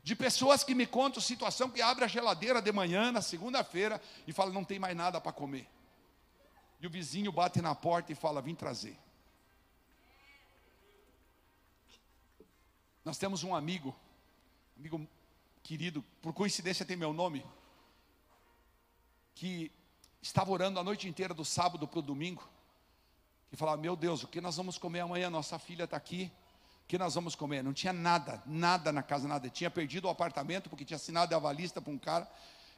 [0.03, 4.33] De pessoas que me contam situação que abre a geladeira de manhã, na segunda-feira, e
[4.33, 5.67] fala, não tem mais nada para comer.
[6.79, 8.97] E o vizinho bate na porta e fala: Vim trazer.
[13.03, 13.95] Nós temos um amigo,
[14.77, 15.07] amigo
[15.61, 17.45] querido, por coincidência tem meu nome,
[19.35, 19.71] que
[20.21, 22.47] estava orando a noite inteira do sábado para o domingo,
[23.51, 25.29] e falava: Meu Deus, o que nós vamos comer amanhã?
[25.29, 26.31] Nossa filha está aqui,
[26.83, 27.63] o que nós vamos comer?
[27.63, 29.49] Não tinha nada, nada na casa, nada.
[29.49, 32.29] Tinha perdido o apartamento porque tinha assinado a avalista para um cara.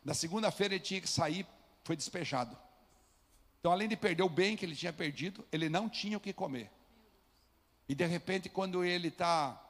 [0.03, 1.45] Na segunda-feira ele tinha que sair,
[1.83, 2.57] foi despejado.
[3.59, 6.31] Então, além de perder o bem que ele tinha perdido, ele não tinha o que
[6.31, 6.71] comer.
[7.89, 9.61] E de repente, quando ele está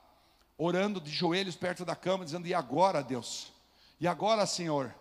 [0.58, 3.52] orando de joelhos perto da cama, dizendo: E agora, Deus?
[4.00, 4.94] E agora, Senhor?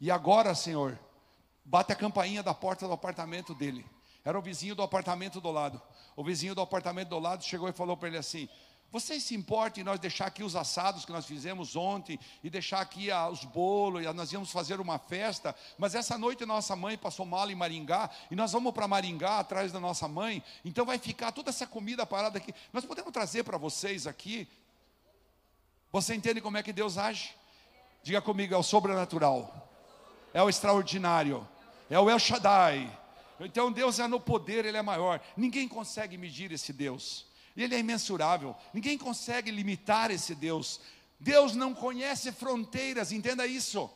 [0.00, 0.98] E agora, Senhor?
[1.64, 3.84] Bate a campainha da porta do apartamento dele.
[4.24, 5.80] Era o vizinho do apartamento do lado.
[6.16, 8.48] O vizinho do apartamento do lado chegou e falou para ele assim:
[8.92, 12.80] vocês se importam em nós deixar aqui os assados que nós fizemos ontem e deixar
[12.80, 17.24] aqui os bolos, e nós íamos fazer uma festa, mas essa noite nossa mãe passou
[17.24, 21.30] mal em Maringá e nós vamos para Maringá atrás da nossa mãe, então vai ficar
[21.30, 22.52] toda essa comida parada aqui.
[22.72, 24.48] Nós podemos trazer para vocês aqui.
[25.92, 27.34] Você entende como é que Deus age?
[28.02, 29.68] Diga comigo, é o sobrenatural,
[30.34, 31.46] é o extraordinário,
[31.88, 32.98] é o El Shaddai.
[33.38, 35.20] Então Deus é no poder, Ele é maior.
[35.36, 37.29] Ninguém consegue medir esse Deus.
[37.56, 38.56] Ele é imensurável.
[38.72, 40.80] Ninguém consegue limitar esse Deus.
[41.18, 43.90] Deus não conhece fronteiras, entenda isso.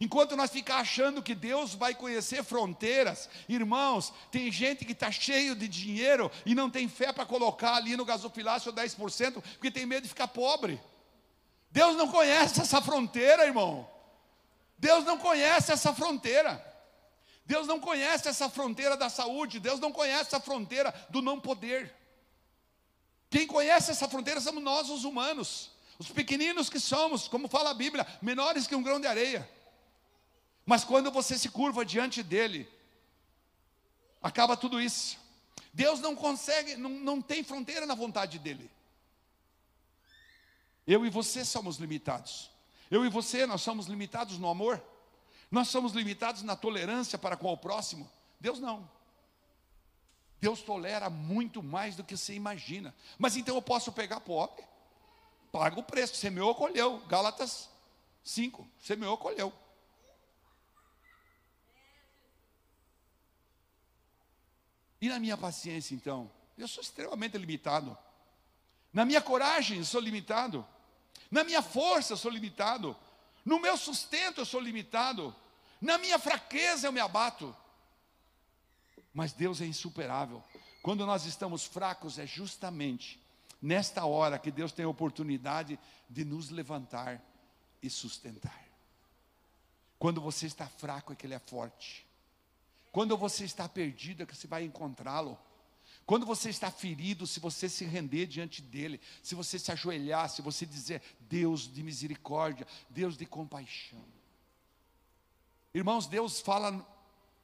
[0.00, 5.54] Enquanto nós ficar achando que Deus vai conhecer fronteiras, irmãos, tem gente que está cheio
[5.54, 10.04] de dinheiro e não tem fé para colocar ali no gasofilácio 10%, porque tem medo
[10.04, 10.80] de ficar pobre.
[11.70, 13.86] Deus não conhece essa fronteira, irmão.
[14.78, 16.64] Deus não conhece essa fronteira.
[17.44, 19.60] Deus não conhece essa fronteira da saúde.
[19.60, 21.94] Deus não conhece essa fronteira do não poder.
[23.30, 27.74] Quem conhece essa fronteira somos nós, os humanos, os pequeninos que somos, como fala a
[27.74, 29.48] Bíblia, menores que um grão de areia.
[30.66, 32.68] Mas quando você se curva diante dele,
[34.20, 35.16] acaba tudo isso.
[35.72, 38.68] Deus não consegue, não, não tem fronteira na vontade dele.
[40.84, 42.50] Eu e você somos limitados.
[42.90, 44.82] Eu e você, nós somos limitados no amor.
[45.50, 48.10] Nós somos limitados na tolerância para com o próximo.
[48.40, 48.88] Deus não.
[50.40, 52.94] Deus tolera muito mais do que você imagina.
[53.18, 54.64] Mas então eu posso pegar pobre,
[55.52, 56.98] paga o preço, semeou, colheu.
[57.06, 57.68] Gálatas
[58.24, 59.52] 5, semeou, colheu.
[65.00, 66.30] E na minha paciência, então?
[66.58, 67.96] Eu sou extremamente limitado.
[68.92, 70.66] Na minha coragem, sou limitado.
[71.30, 72.96] Na minha força, sou limitado.
[73.44, 75.34] No meu sustento, eu sou limitado.
[75.80, 77.56] Na minha fraqueza, eu me abato.
[79.12, 80.42] Mas Deus é insuperável.
[80.82, 83.20] Quando nós estamos fracos, é justamente
[83.60, 87.22] nesta hora que Deus tem a oportunidade de nos levantar
[87.82, 88.64] e sustentar.
[89.98, 92.06] Quando você está fraco, é que Ele é forte.
[92.90, 95.38] Quando você está perdido, é que você vai encontrá-lo.
[96.06, 100.42] Quando você está ferido, se você se render diante dele, se você se ajoelhar, se
[100.42, 104.04] você dizer, Deus de misericórdia, Deus de compaixão.
[105.72, 106.84] Irmãos, Deus fala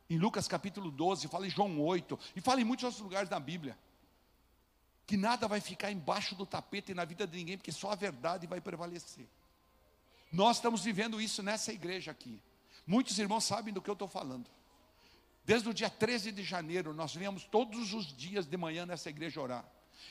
[0.09, 3.41] em Lucas capítulo 12, fala em João 8, e fala em muitos outros lugares da
[3.41, 3.77] Bíblia.
[5.07, 8.47] Que nada vai ficar embaixo do tapete na vida de ninguém, porque só a verdade
[8.47, 9.27] vai prevalecer.
[10.33, 12.43] Nós estamos vivendo isso nessa igreja aqui.
[12.87, 14.51] Muitos irmãos sabem do que eu estou falando.
[15.45, 19.41] Desde o dia 13 de janeiro, nós viemos todos os dias de manhã nessa igreja
[19.41, 19.65] orar.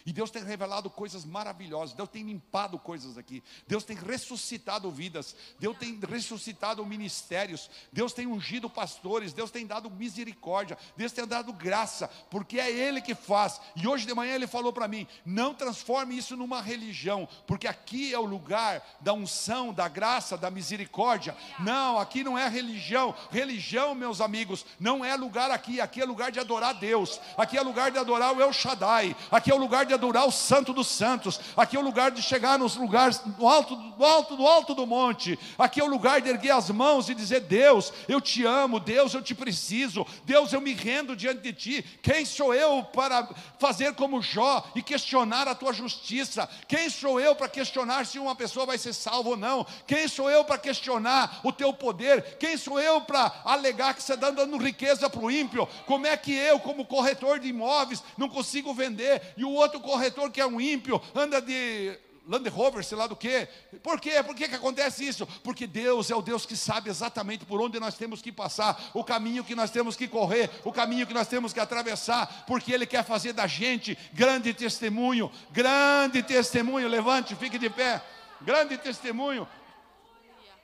[0.06, 5.36] E Deus tem revelado coisas maravilhosas, Deus tem limpado coisas aqui, Deus tem ressuscitado vidas,
[5.60, 11.52] Deus tem ressuscitado ministérios, Deus tem ungido pastores, Deus tem dado misericórdia, Deus tem dado
[11.52, 13.60] graça, porque é Ele que faz.
[13.76, 18.14] E hoje de manhã Ele falou para mim: não transforme isso numa religião, porque aqui
[18.14, 21.36] é o lugar da unção, da graça, da misericórdia.
[21.60, 23.16] Não, aqui não é religião.
[23.32, 27.62] Religião, meus amigos, não é lugar aqui, aqui é lugar de adorar Deus, aqui é
[27.62, 30.72] lugar de adorar o El Shaddai, aqui é o lugar lugar de adorar o Santo
[30.72, 34.48] dos Santos, aqui é o lugar de chegar nos lugares no alto, no alto, no
[34.48, 38.22] alto do monte, aqui é o lugar de erguer as mãos e dizer: Deus, eu
[38.22, 41.86] te amo, Deus, eu te preciso, Deus, eu me rendo diante de ti.
[42.02, 43.28] Quem sou eu para
[43.60, 46.48] fazer como Jó e questionar a tua justiça?
[46.70, 49.66] Quem sou eu para questionar se uma pessoa vai ser salva ou não?
[49.86, 52.38] Quem sou eu para questionar o teu poder?
[52.38, 55.68] Quem sou eu para alegar que você está dando riqueza para o ímpio?
[55.86, 60.32] Como é que eu, como corretor de imóveis, não consigo vender e o outro corretor
[60.32, 61.98] que é um ímpio anda de
[62.28, 63.48] Land Rover, sei lá do que.
[63.84, 64.22] Por quê?
[64.24, 65.28] Por que, que acontece isso?
[65.44, 69.04] Porque Deus é o Deus que sabe exatamente por onde nós temos que passar, o
[69.04, 72.86] caminho que nós temos que correr, o caminho que nós temos que atravessar, porque Ele
[72.86, 76.88] quer fazer da gente grande testemunho, grande testemunho.
[76.88, 78.02] Levante, fique de pé.
[78.42, 79.48] Grande testemunho.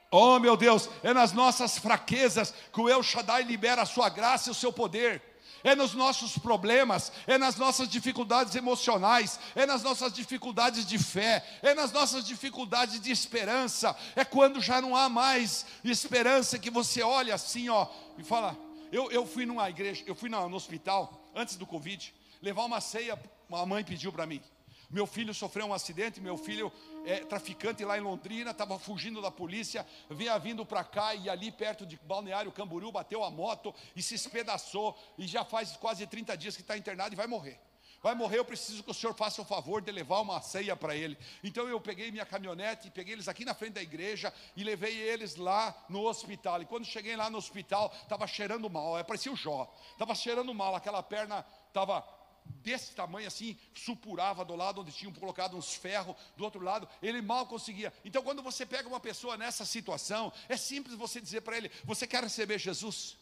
[0.10, 4.50] Oh meu Deus, é nas nossas fraquezas que o El Shaddai libera a sua graça
[4.50, 5.31] e o seu poder
[5.64, 11.46] é nos nossos problemas, é nas nossas dificuldades emocionais, é nas nossas dificuldades de fé,
[11.62, 17.02] é nas nossas dificuldades de esperança, é quando já não há mais esperança que você
[17.02, 17.88] olha assim, ó,
[18.18, 18.58] e fala.
[18.92, 23.18] Eu, eu fui numa igreja, eu fui no hospital antes do Covid, levar uma ceia,
[23.48, 24.42] uma mãe pediu para mim.
[24.90, 26.70] Meu filho sofreu um acidente, meu filho
[27.06, 31.52] é traficante lá em Londrina, estava fugindo da polícia, vinha vindo para cá e ali
[31.52, 36.38] perto de Balneário Camboriú bateu a moto e se espedaçou e já faz quase 30
[36.38, 37.60] dias que está internado e vai morrer.
[38.02, 40.96] Vai morrer, eu preciso que o senhor faça o favor de levar uma ceia para
[40.96, 41.16] ele.
[41.44, 45.36] Então eu peguei minha caminhonete, peguei eles aqui na frente da igreja e levei eles
[45.36, 46.64] lá no hospital.
[46.64, 50.52] E quando cheguei lá no hospital, estava cheirando mal, é, parecia o Jó, estava cheirando
[50.52, 52.02] mal, aquela perna estava
[52.46, 57.22] desse tamanho assim, supurava do lado onde tinham colocado uns ferros, do outro lado, ele
[57.22, 57.94] mal conseguia.
[58.06, 62.06] Então, quando você pega uma pessoa nessa situação, é simples você dizer para ele: Você
[62.06, 63.18] quer receber Jesus?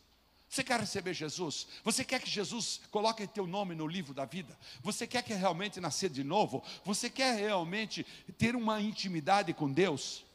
[0.49, 1.67] Você quer receber Jesus?
[1.83, 4.57] Você quer que Jesus coloque teu nome no livro da vida?
[4.81, 6.63] Você quer que realmente nascer de novo?
[6.83, 8.03] Você quer realmente
[8.35, 10.25] ter uma intimidade com Deus?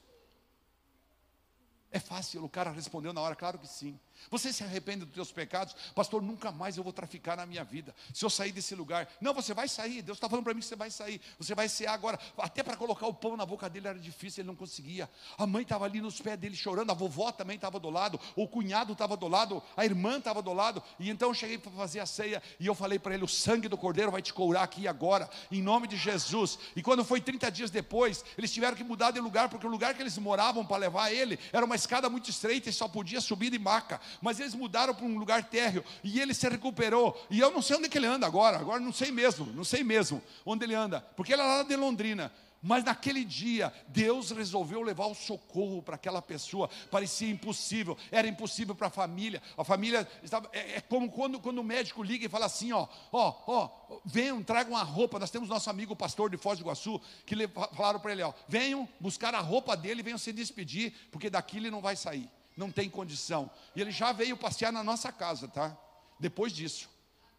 [1.91, 3.99] É fácil, o cara respondeu na hora, claro que sim.
[4.31, 5.75] Você se arrepende dos teus pecados?
[5.95, 7.95] Pastor, nunca mais eu vou traficar na minha vida.
[8.13, 9.09] Se eu sair desse lugar.
[9.21, 10.03] Não, você vai sair.
[10.03, 11.21] Deus está falando para mim que você vai sair.
[11.39, 12.19] Você vai ser agora.
[12.39, 15.09] Até para colocar o pão na boca dele era difícil, ele não conseguia.
[15.37, 16.91] A mãe estava ali nos pés dele chorando.
[16.91, 18.19] A vovó também estava do lado.
[18.37, 19.63] O cunhado estava do lado.
[19.77, 20.83] A irmã estava do lado.
[20.99, 22.43] E então eu cheguei para fazer a ceia.
[22.59, 25.29] E eu falei para ele: o sangue do cordeiro vai te curar aqui agora.
[25.51, 26.59] Em nome de Jesus.
[26.75, 29.49] E quando foi 30 dias depois, eles tiveram que mudar de lugar.
[29.49, 32.73] Porque o lugar que eles moravam para levar ele era uma escada muito estreita e
[32.73, 36.49] só podia subir de maca mas eles mudaram para um lugar térreo e ele se
[36.49, 37.21] recuperou.
[37.31, 39.65] E eu não sei onde é que ele anda agora, agora não sei mesmo, não
[39.65, 42.33] sei mesmo onde ele anda, porque ele é lá de Londrina.
[42.67, 46.71] Mas naquele dia, Deus resolveu levar o socorro para aquela pessoa.
[46.91, 49.43] Parecia impossível, era impossível para a família.
[49.55, 50.49] A família estava.
[50.51, 54.43] É, é, como quando, quando o médico liga e fala assim: ó, ó, ó, venham,
[54.43, 55.19] tragam uma roupa.
[55.19, 57.37] Nós temos nosso amigo pastor de Foz do Iguaçu, que
[57.77, 61.71] falaram para ele: ó, venham buscar a roupa dele venham se despedir, porque daqui ele
[61.71, 63.51] não vai sair não tem condição.
[63.75, 65.77] E ele já veio passear na nossa casa, tá?
[66.19, 66.89] Depois disso,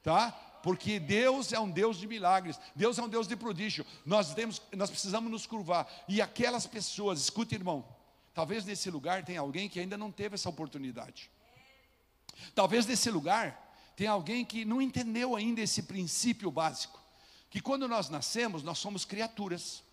[0.03, 0.32] tá?
[0.61, 3.86] Porque Deus é um Deus de milagres, Deus é um Deus de prodígio.
[4.05, 5.88] Nós temos, nós precisamos nos curvar.
[6.07, 7.86] E aquelas pessoas, escuta, irmão,
[8.34, 11.30] talvez nesse lugar tenha alguém que ainda não teve essa oportunidade.
[12.53, 13.61] Talvez nesse lugar
[13.95, 16.99] tenha alguém que não entendeu ainda esse princípio básico,
[17.49, 19.84] que quando nós nascemos, nós somos criaturas.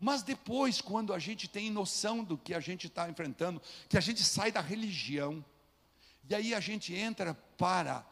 [0.00, 4.00] Mas depois, quando a gente tem noção do que a gente está enfrentando, que a
[4.00, 5.44] gente sai da religião,
[6.28, 8.06] e aí a gente entra para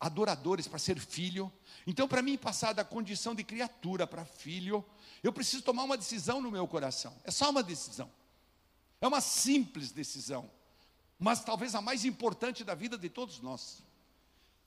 [0.00, 1.52] adoradores, para ser filho.
[1.86, 4.84] Então, para mim, passar da condição de criatura para filho,
[5.22, 7.14] eu preciso tomar uma decisão no meu coração.
[7.24, 8.10] É só uma decisão.
[9.00, 10.50] É uma simples decisão,
[11.18, 13.82] mas talvez a mais importante da vida de todos nós,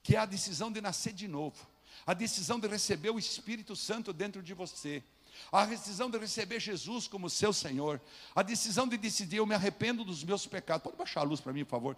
[0.04, 1.66] que é a decisão de nascer de novo,
[2.06, 5.02] a decisão de receber o Espírito Santo dentro de você
[5.50, 8.00] a decisão de receber Jesus como seu Senhor,
[8.34, 10.84] a decisão de decidir, eu me arrependo dos meus pecados.
[10.84, 11.96] Pode baixar a luz para mim, por favor?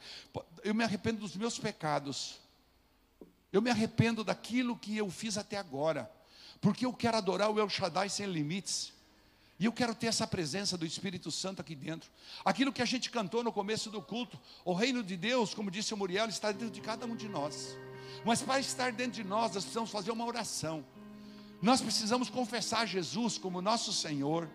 [0.63, 2.41] Eu me arrependo dos meus pecados.
[3.53, 6.11] Eu me arrependo daquilo que eu fiz até agora,
[6.61, 8.93] porque eu quero adorar o El Shaddai sem limites.
[9.59, 12.11] E eu quero ter essa presença do Espírito Santo aqui dentro.
[12.45, 15.95] Aquilo que a gente cantou no começo do culto, o reino de Deus, como disse
[15.95, 17.77] o Muriel, está dentro de cada um de nós.
[18.25, 20.85] Mas para estar dentro de nós, nós precisamos fazer uma oração.
[21.63, 24.51] Nós precisamos confessar Jesus como nosso Senhor,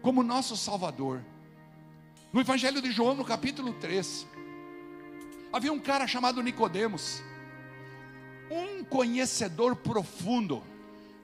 [0.00, 1.24] como nosso Salvador.
[2.32, 4.24] No Evangelho de João, no capítulo 3,
[5.52, 7.20] havia um cara chamado Nicodemos,
[8.48, 10.62] um conhecedor profundo,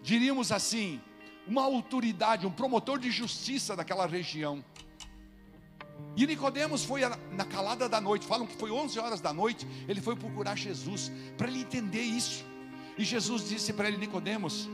[0.02, 1.00] diríamos assim,
[1.46, 4.64] uma autoridade, um promotor de justiça daquela região.
[6.16, 10.00] E Nicodemos foi na calada da noite, falam que foi 11 horas da noite, ele
[10.00, 12.44] foi procurar Jesus para ele entender isso.
[12.98, 14.68] E Jesus disse para ele, Nicodemos,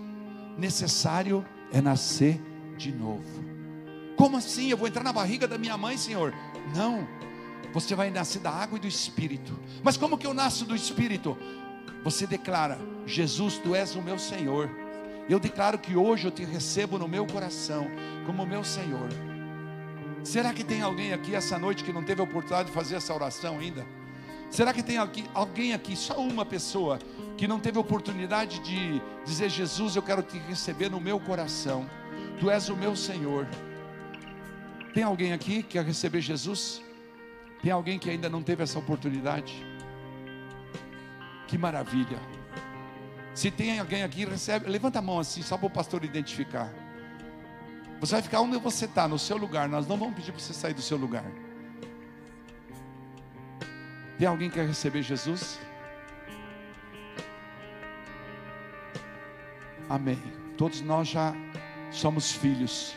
[0.61, 2.40] necessário é nascer
[2.76, 3.44] de novo.
[4.16, 4.70] Como assim?
[4.70, 6.34] Eu vou entrar na barriga da minha mãe, Senhor?
[6.76, 7.08] Não.
[7.72, 9.58] Você vai nascer da água e do Espírito.
[9.82, 11.36] Mas como que eu nasço do Espírito?
[12.04, 14.70] Você declara: Jesus, tu és o meu Senhor.
[15.28, 17.86] Eu declaro que hoje eu te recebo no meu coração
[18.26, 19.08] como meu Senhor.
[20.22, 23.14] Será que tem alguém aqui essa noite que não teve a oportunidade de fazer essa
[23.14, 23.86] oração ainda?
[24.51, 24.96] Será que tem
[25.32, 26.98] alguém aqui, só uma pessoa,
[27.36, 31.88] que não teve oportunidade de dizer: Jesus, eu quero te receber no meu coração,
[32.40, 33.46] tu és o meu Senhor.
[34.92, 36.82] Tem alguém aqui que quer receber Jesus?
[37.62, 39.64] Tem alguém que ainda não teve essa oportunidade?
[41.46, 42.18] Que maravilha.
[43.34, 46.72] Se tem alguém aqui, recebe, levanta a mão assim, só para o pastor identificar.
[48.01, 49.68] Você vai ficar onde você está, no seu lugar.
[49.68, 51.24] Nós não vamos pedir para você sair do seu lugar.
[54.20, 55.58] Tem alguém que quer receber Jesus?
[59.88, 60.22] Amém.
[60.58, 61.32] Todos nós já
[61.90, 62.94] somos filhos,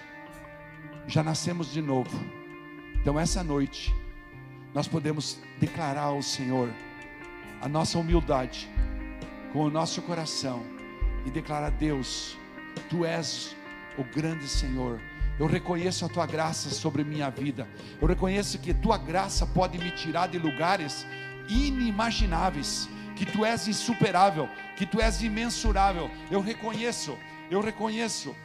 [1.07, 2.11] já nascemos de novo.
[2.99, 3.95] Então, essa noite,
[4.73, 6.69] nós podemos declarar ao Senhor
[7.61, 8.69] a nossa humildade
[9.53, 10.61] com o nosso coração
[11.25, 12.37] e declarar: Deus,
[12.89, 13.55] Tu és
[13.97, 14.99] o grande Senhor
[15.39, 17.67] eu reconheço a tua graça sobre minha vida.
[18.01, 21.05] Eu reconheço que tua graça pode me tirar de lugares
[21.49, 26.09] inimagináveis, que tu és insuperável, que tu és imensurável.
[26.29, 27.17] Eu reconheço,
[27.49, 28.35] eu reconheço.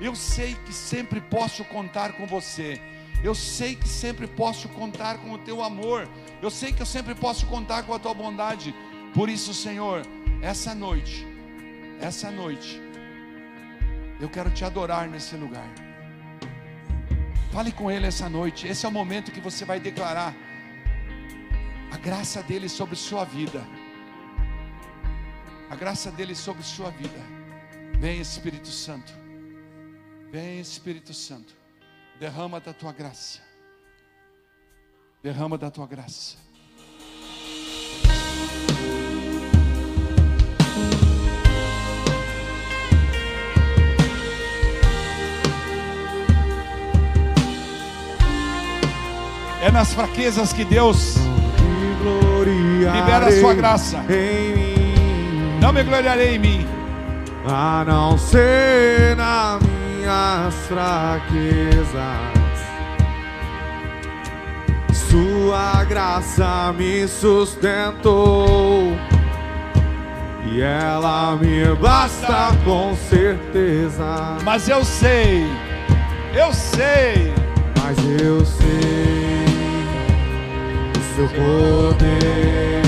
[0.00, 2.80] Eu sei que sempre posso contar com você.
[3.22, 6.08] Eu sei que sempre posso contar com o teu amor.
[6.40, 8.74] Eu sei que eu sempre posso contar com a tua bondade.
[9.12, 10.02] Por isso, Senhor,
[10.40, 11.26] essa noite,
[12.00, 12.80] essa noite,
[14.20, 15.87] eu quero te adorar nesse lugar.
[17.52, 18.66] Fale com Ele essa noite.
[18.66, 20.34] Esse é o momento que você vai declarar
[21.90, 23.66] a graça dele sobre sua vida.
[25.70, 27.18] A graça dele sobre sua vida.
[27.98, 29.12] Vem Espírito Santo.
[30.30, 31.54] Vem Espírito Santo.
[32.20, 33.40] Derrama da tua graça.
[35.22, 36.36] Derrama da tua graça.
[49.60, 51.16] É nas fraquezas que Deus
[52.78, 54.04] libera a sua graça.
[55.60, 56.66] Não me gloriarei em mim,
[57.44, 61.98] a não ser nas minhas fraquezas.
[64.92, 68.96] Sua graça me sustentou.
[70.46, 74.36] E ela me basta com certeza.
[74.44, 75.44] Mas eu sei,
[76.32, 77.34] eu sei,
[77.82, 79.27] mas eu sei
[81.18, 82.82] seu poder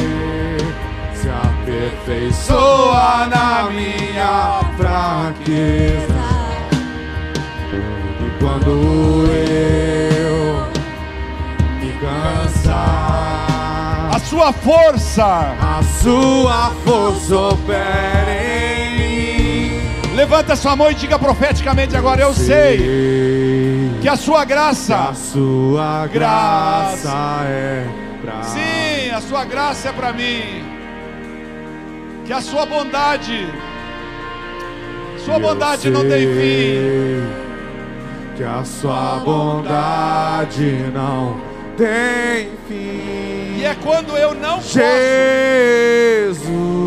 [1.15, 6.15] se aperfeiçoa na minha fraqueza.
[8.21, 10.65] E quando eu
[11.81, 12.71] me cansar,
[14.15, 20.15] a sua força, a sua força opera em mim.
[20.15, 26.07] Levanta sua mão e diga profeticamente agora: Eu sei que a sua graça, a sua
[26.07, 28.10] graça é
[28.43, 30.63] Sim, a sua graça é para mim.
[32.27, 33.49] Que a sua bondade,
[35.25, 37.23] sua bondade não tem fim.
[38.37, 41.41] Que a sua bondade não
[41.77, 43.59] tem fim.
[43.59, 44.79] E é quando eu não posso.
[44.79, 46.41] Jesus.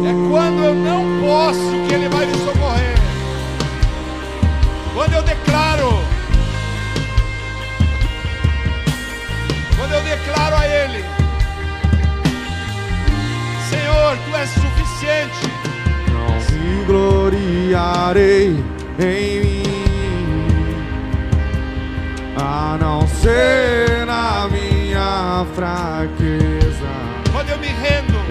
[0.06, 2.96] É quando eu não posso que Ele vai me socorrer.
[4.94, 5.90] Quando eu declaro.
[9.78, 11.13] Quando eu declaro a Ele.
[14.04, 15.48] Senhor, tu és suficiente.
[16.12, 18.62] Não me gloriarei
[19.00, 19.64] em mim,
[22.36, 26.92] a não ser na minha fraqueza.
[27.32, 28.22] Quando eu me rendo,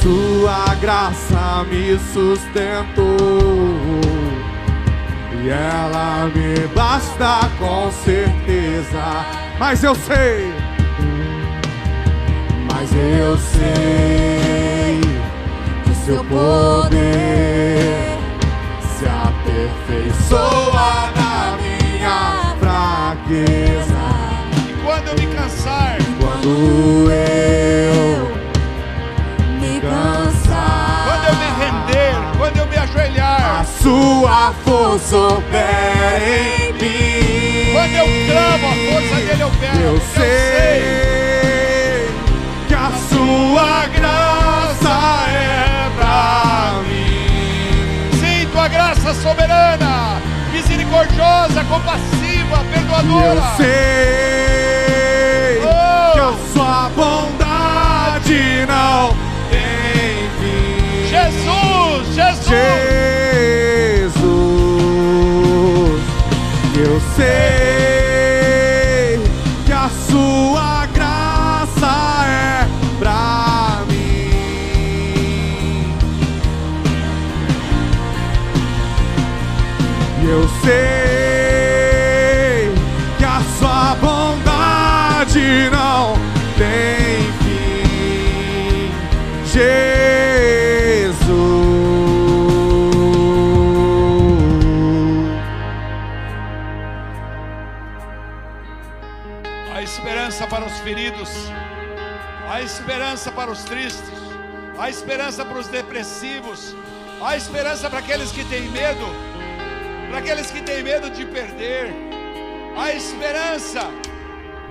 [0.00, 3.16] Sua graça me sustentou.
[5.42, 9.26] E ela me basta com certeza.
[9.58, 10.65] Mas eu sei
[12.86, 15.00] mas eu sei
[15.84, 18.18] que seu poder
[18.80, 24.04] se aperfeiçoa na minha fraqueza.
[24.68, 26.48] E quando eu me cansar, quando
[27.10, 28.30] eu
[29.60, 36.72] me cansar, quando eu me render, quando eu me ajoelhar, a sua força opera em
[36.72, 37.72] mim.
[37.72, 39.76] Quando eu clamo, a força dele opera.
[39.76, 40.24] Eu, eu sei.
[40.24, 41.05] sei
[43.56, 44.94] tua graça
[45.30, 48.10] é pra mim.
[48.20, 50.20] Sim, tua graça soberana,
[50.52, 53.26] misericordiosa, compassiva, perdoadora.
[53.26, 53.66] eu sei
[55.64, 56.12] Oh!
[56.12, 59.16] que a sua bondade não
[59.50, 61.08] tem fim.
[61.08, 62.46] Jesus, Jesus.
[64.16, 66.02] Jesus,
[66.76, 67.24] eu sei
[69.64, 70.85] que a sua
[102.86, 104.12] esperança para os tristes,
[104.78, 106.72] há esperança para os depressivos,
[107.20, 109.04] há esperança para aqueles que têm medo,
[110.08, 111.92] para aqueles que têm medo de perder,
[112.78, 113.90] há esperança,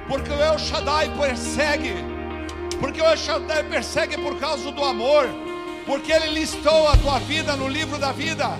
[0.07, 1.93] porque o El Shaddai persegue,
[2.80, 5.28] porque o El Shaddai persegue por causa do amor,
[5.86, 8.57] porque ele listou a tua vida no livro da vida.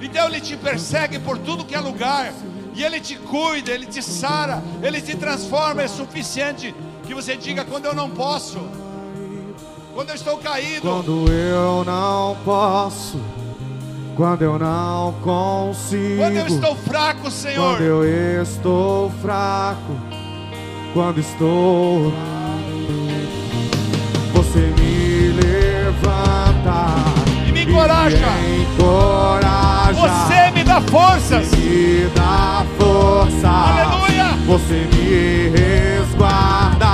[0.00, 2.32] Então ele te persegue por tudo que é lugar.
[2.74, 5.82] E ele te cuida, ele te sara, ele te transforma.
[5.82, 6.74] É suficiente
[7.06, 8.85] que você diga quando eu não posso.
[9.96, 10.82] Quando eu estou caído.
[10.82, 13.18] Quando eu não posso,
[14.14, 17.78] quando eu não consigo, Quando eu estou fraco, Senhor.
[17.78, 19.96] quando eu estou fraco,
[20.92, 22.12] quando estou.
[24.34, 26.88] Você me levanta
[27.48, 28.18] E me encoraja.
[28.18, 29.92] me encoraja.
[29.94, 31.50] Você me dá forças.
[31.52, 33.48] me dá força.
[33.48, 34.26] Aleluia.
[34.46, 36.86] Você me resguarda.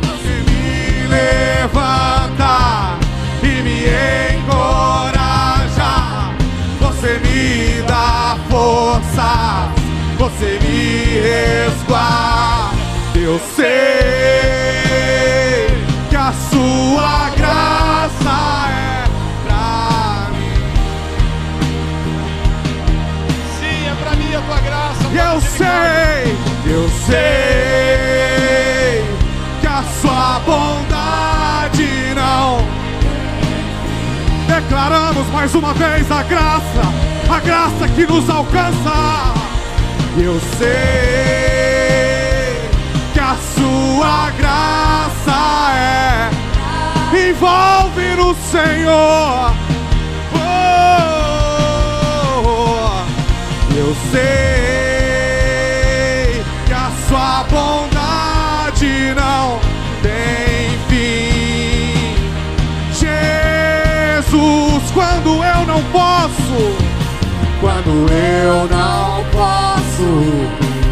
[0.00, 1.53] Você me levanta
[10.36, 12.74] Você me resguarda.
[13.14, 13.64] Eu sei
[16.10, 19.04] que a sua graça é
[19.46, 20.58] pra mim.
[23.58, 25.04] Sim, é para mim a tua graça.
[25.14, 29.04] Eu sei, eu sei
[29.60, 32.66] que a sua bondade não.
[34.48, 36.82] Declaramos mais uma vez a graça,
[37.30, 39.43] a graça que nos alcança.
[40.16, 40.70] Eu sei
[43.12, 46.30] que a sua graça é
[47.30, 49.52] envolve no Senhor.
[50.34, 50.38] Oh,
[53.76, 54.22] eu sei
[56.64, 59.58] que a sua bondade não
[60.00, 62.14] tem fim.
[62.92, 66.76] Jesus, quando eu não posso,
[67.60, 69.03] quando eu não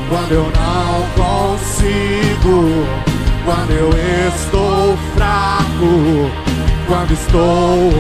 [0.09, 2.87] quando eu não consigo,
[3.45, 3.91] quando eu
[4.29, 6.31] estou fraco,
[6.87, 7.93] quando estou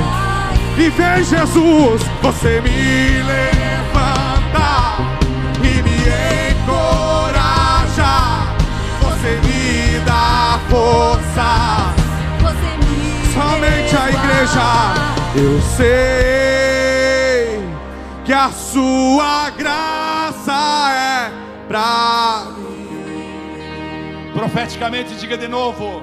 [0.76, 4.96] e vem Jesus, você me levanta
[5.62, 5.98] e me
[6.50, 8.14] encoraja.
[9.00, 11.92] Você me dá força.
[12.40, 13.02] Você me
[13.34, 14.68] Somente a igreja.
[15.34, 15.92] Eu sei
[18.24, 20.11] que a sua graça
[20.90, 21.30] é
[21.68, 24.32] pra mim.
[24.32, 26.02] Profeticamente, diga de novo.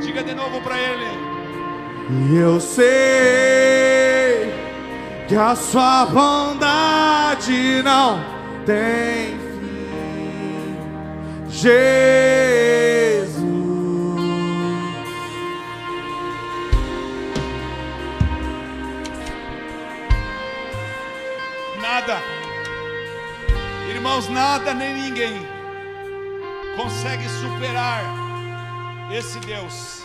[0.00, 1.06] Diga de novo para ele.
[2.10, 2.90] E eu sei
[5.28, 8.18] que a sua bondade não
[8.66, 10.76] tem fim.
[11.48, 12.50] Jesus.
[21.80, 22.39] Nada,
[24.00, 25.46] irmãos, nada nem ninguém
[26.74, 28.02] consegue superar
[29.12, 30.04] esse Deus.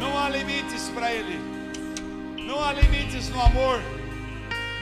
[0.00, 1.38] Não há limites para Ele,
[2.48, 3.80] não há limites no amor,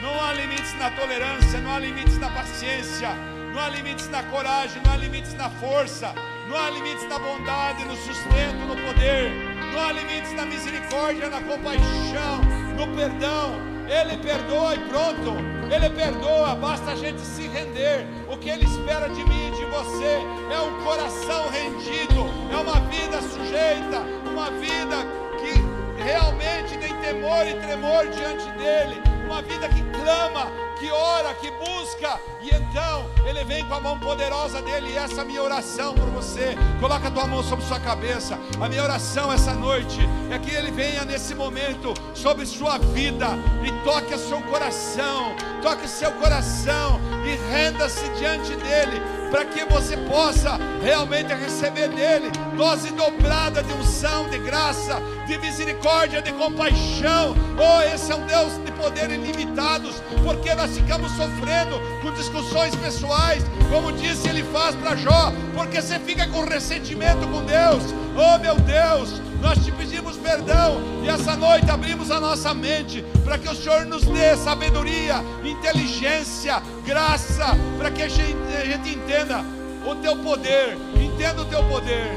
[0.01, 3.09] não há limites na tolerância, não há limites na paciência,
[3.53, 6.11] não há limites na coragem, não há limites na força,
[6.49, 9.31] não há limites na bondade, no sustento, no poder,
[9.71, 12.41] não há limites na misericórdia, na compaixão,
[12.75, 13.74] no perdão.
[13.87, 15.35] Ele perdoa e pronto.
[15.73, 18.05] Ele perdoa, basta a gente se render.
[18.27, 20.19] O que Ele espera de mim e de você
[20.51, 24.97] é um coração rendido, é uma vida sujeita, uma vida
[25.39, 31.49] que realmente tem temor e tremor diante dele, uma vida que clama que ora, que
[31.51, 34.91] busca, e então Ele vem com a mão poderosa dele.
[34.91, 36.55] E essa é a minha oração por você.
[36.79, 38.37] Coloca a tua mão sobre sua cabeça.
[38.61, 39.99] A minha oração essa noite
[40.29, 43.29] é que Ele venha nesse momento sobre sua vida
[43.63, 49.01] e toque o seu coração, toque seu coração e renda-se diante dele
[49.35, 56.21] para que você possa realmente receber dele dose dobrada de unção, de graça, de misericórdia,
[56.21, 57.35] de compaixão.
[57.57, 63.43] Oh, esse é um Deus de poder ilimitados, porque nós ficamos sofrendo com discussões pessoais,
[63.69, 67.83] como disse ele faz para Jó, porque você fica com ressentimento com Deus.
[68.15, 73.37] Oh, meu Deus, nós te pedimos perdão e essa noite abrimos a nossa mente para
[73.37, 79.45] que o Senhor nos dê sabedoria, inteligência, graça, para que a gente, a gente entenda
[79.85, 82.11] o teu poder, entenda o teu poder,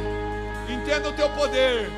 [0.70, 1.90] entenda o teu poder.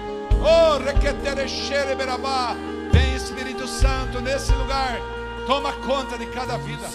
[0.42, 2.56] Oh, requeterechere berabá,
[2.90, 4.98] vem Espírito Santo nesse lugar,
[5.46, 6.88] toma conta de cada vida.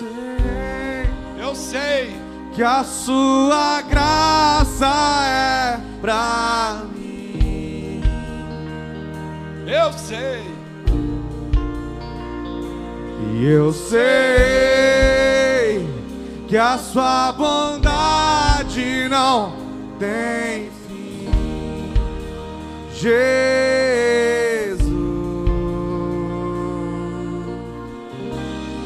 [1.37, 2.19] Eu sei
[2.53, 4.91] que a sua graça
[5.25, 6.94] é pra.
[9.67, 10.43] Eu sei.
[13.33, 14.05] E eu sei
[16.47, 19.53] que a sua bondade não
[19.97, 21.27] tem fim.
[22.93, 23.25] Jesus.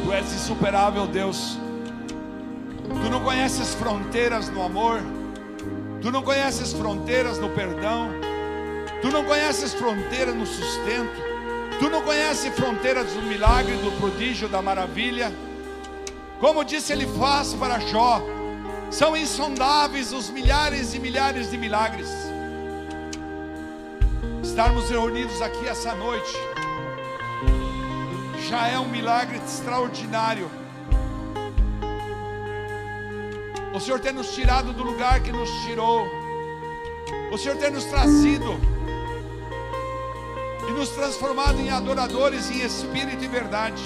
[0.06, 1.60] Tu és insuperável, Deus.
[3.04, 5.02] Tu não conheces fronteiras no amor.
[6.02, 8.29] Tu não conheces fronteiras no perdão.
[9.02, 11.30] Tu não conheces fronteiras no sustento.
[11.80, 15.32] Tu não conheces fronteiras do milagre, do prodígio, da maravilha.
[16.40, 18.22] Como disse ele faz para Jó,
[18.92, 22.10] são insondáveis os milhares e milhares de milagres.
[24.44, 26.34] Estarmos reunidos aqui essa noite
[28.50, 30.50] já é um milagre extraordinário.
[33.74, 36.06] O Senhor ter nos tirado do lugar que nos tirou,
[37.32, 38.60] o Senhor ter nos trazido
[40.80, 43.84] nos transformado em adoradores em espírito e verdade.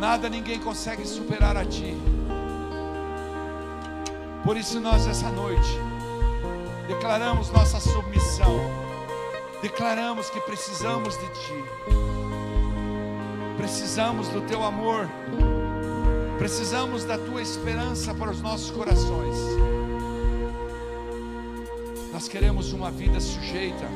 [0.00, 1.96] Nada ninguém consegue superar a Ti.
[4.42, 5.78] Por isso nós essa noite
[6.88, 8.58] declaramos nossa submissão.
[9.62, 11.64] Declaramos que precisamos de Ti.
[13.56, 15.08] Precisamos do Teu amor.
[16.36, 19.36] Precisamos da Tua esperança para os nossos corações.
[22.18, 23.86] Nós queremos uma vida sujeita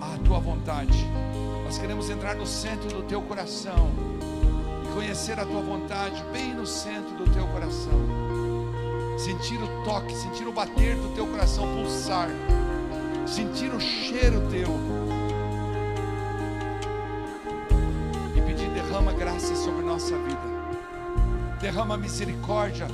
[0.00, 1.04] à Tua vontade.
[1.64, 3.90] Nós queremos entrar no centro do Teu coração
[4.84, 8.00] e conhecer a Tua vontade bem no centro do Teu coração.
[9.18, 12.28] Sentir o toque, sentir o bater do Teu coração pulsar,
[13.26, 14.68] sentir o cheiro Teu
[18.36, 21.58] e pedir derrama graça sobre nossa vida.
[21.60, 22.86] Derrama misericórdia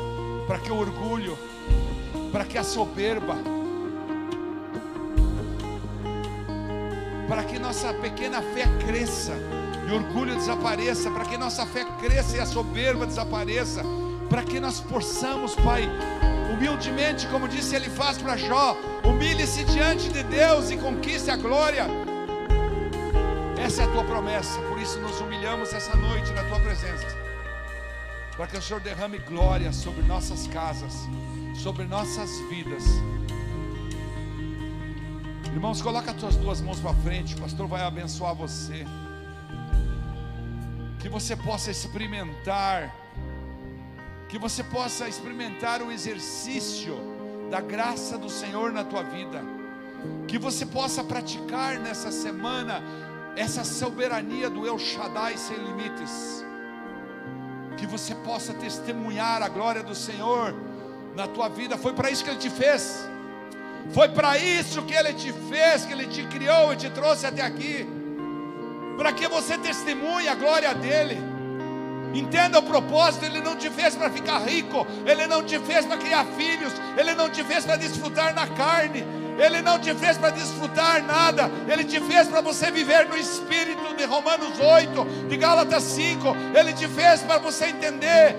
[0.47, 1.37] para que o orgulho,
[2.33, 3.37] para que a soberba,
[7.29, 9.33] para que nossa pequena fé cresça
[9.89, 13.83] e orgulho desapareça, para que nossa fé cresça e a soberba desapareça,
[14.29, 15.89] para que nós possamos, Pai,
[16.53, 21.87] humildemente, como disse ele faz para Jó, humilhe-se diante de Deus e conquiste a glória.
[23.65, 27.07] Essa é a tua promessa, por isso nos humilhamos essa noite na tua presença,
[28.41, 30.95] para que o Senhor derrame glória sobre nossas casas,
[31.55, 32.83] sobre nossas vidas.
[35.53, 38.87] Irmãos, coloca as tuas duas mãos para frente, o pastor vai abençoar você.
[40.99, 42.97] Que você possa experimentar,
[44.31, 46.97] que você possa experimentar o exercício
[47.51, 49.43] da graça do Senhor na tua vida.
[50.27, 52.83] Que você possa praticar nessa semana
[53.37, 56.49] essa soberania do El Shaddai sem limites.
[57.81, 60.55] Que você possa testemunhar a glória do Senhor
[61.17, 61.79] na tua vida.
[61.79, 63.09] Foi para isso que Ele te fez.
[63.95, 67.41] Foi para isso que Ele te fez, que Ele te criou e te trouxe até
[67.41, 67.89] aqui.
[68.99, 71.17] Para que você testemunhe a glória dEle.
[72.13, 75.97] Entenda o propósito, Ele não te fez para ficar rico, Ele não te fez para
[75.97, 79.03] criar filhos, Ele não te fez para desfrutar na carne,
[79.41, 83.95] Ele não te fez para desfrutar nada, Ele te fez para você viver no Espírito
[83.97, 88.37] de Romanos 8, de Gálatas 5, Ele te fez para você entender,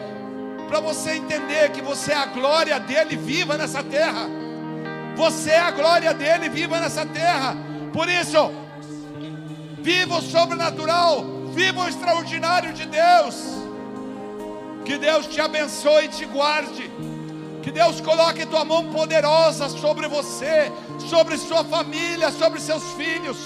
[0.67, 4.29] para você entender que você é a glória dEle viva nessa terra,
[5.15, 7.57] você é a glória dEle viva nessa terra,
[7.91, 8.51] por isso,
[9.79, 13.35] viva o sobrenatural, viva o extraordinário de Deus.
[14.85, 16.89] Que Deus te abençoe e te guarde.
[17.61, 20.71] Que Deus coloque tua mão poderosa sobre você,
[21.09, 23.37] sobre sua família, sobre seus filhos.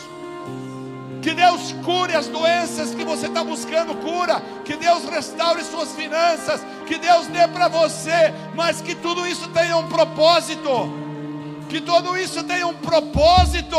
[1.21, 4.41] Que Deus cure as doenças que você está buscando cura.
[4.63, 6.63] Que Deus restaure suas finanças.
[6.85, 8.33] Que Deus dê para você.
[8.53, 10.69] Mas que tudo isso tenha um propósito.
[11.67, 13.75] Que tudo isso tenha um propósito.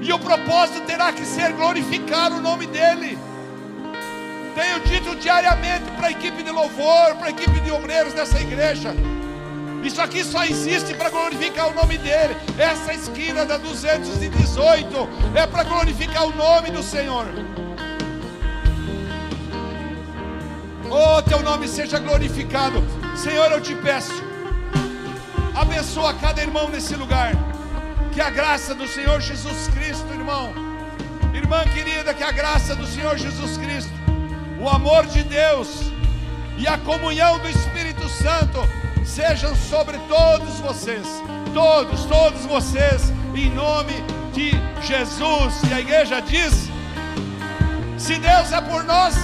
[0.00, 3.18] E o propósito terá que ser glorificar o nome dEle.
[4.56, 8.94] Tenho dito diariamente para a equipe de louvor, para a equipe de obreiros dessa igreja.
[9.84, 12.34] Isso aqui só existe para glorificar o nome dele.
[12.58, 17.26] Essa esquina da 218 é para glorificar o nome do Senhor.
[20.90, 22.82] Oh, teu nome seja glorificado.
[23.14, 24.24] Senhor, eu te peço.
[25.54, 27.32] Abençoa cada irmão nesse lugar.
[28.10, 30.54] Que a graça do Senhor Jesus Cristo, irmão.
[31.34, 33.92] Irmã querida, que a graça do Senhor Jesus Cristo,
[34.58, 35.92] o amor de Deus
[36.56, 38.60] e a comunhão do Espírito Santo
[39.04, 41.06] sejam sobre todos vocês,
[41.52, 43.92] todos, todos vocês, em nome
[44.32, 44.50] de
[44.82, 45.62] Jesus.
[45.70, 46.68] E a igreja diz:
[47.98, 49.14] se Deus é por nós,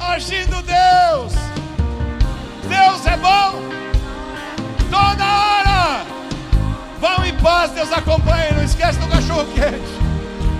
[0.00, 1.32] agindo Deus,
[2.66, 3.62] Deus é bom,
[4.90, 6.06] toda hora.
[7.00, 10.08] Vão em paz, Deus acompanhe, não esquece do cachorro quente.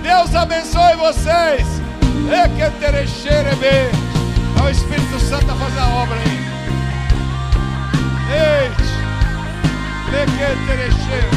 [0.01, 1.88] Deus abençoe vocês.
[4.57, 6.39] É o Espírito Santo a fazer a obra aí.
[8.31, 8.83] Eite,
[10.11, 11.29] leque terecheiro,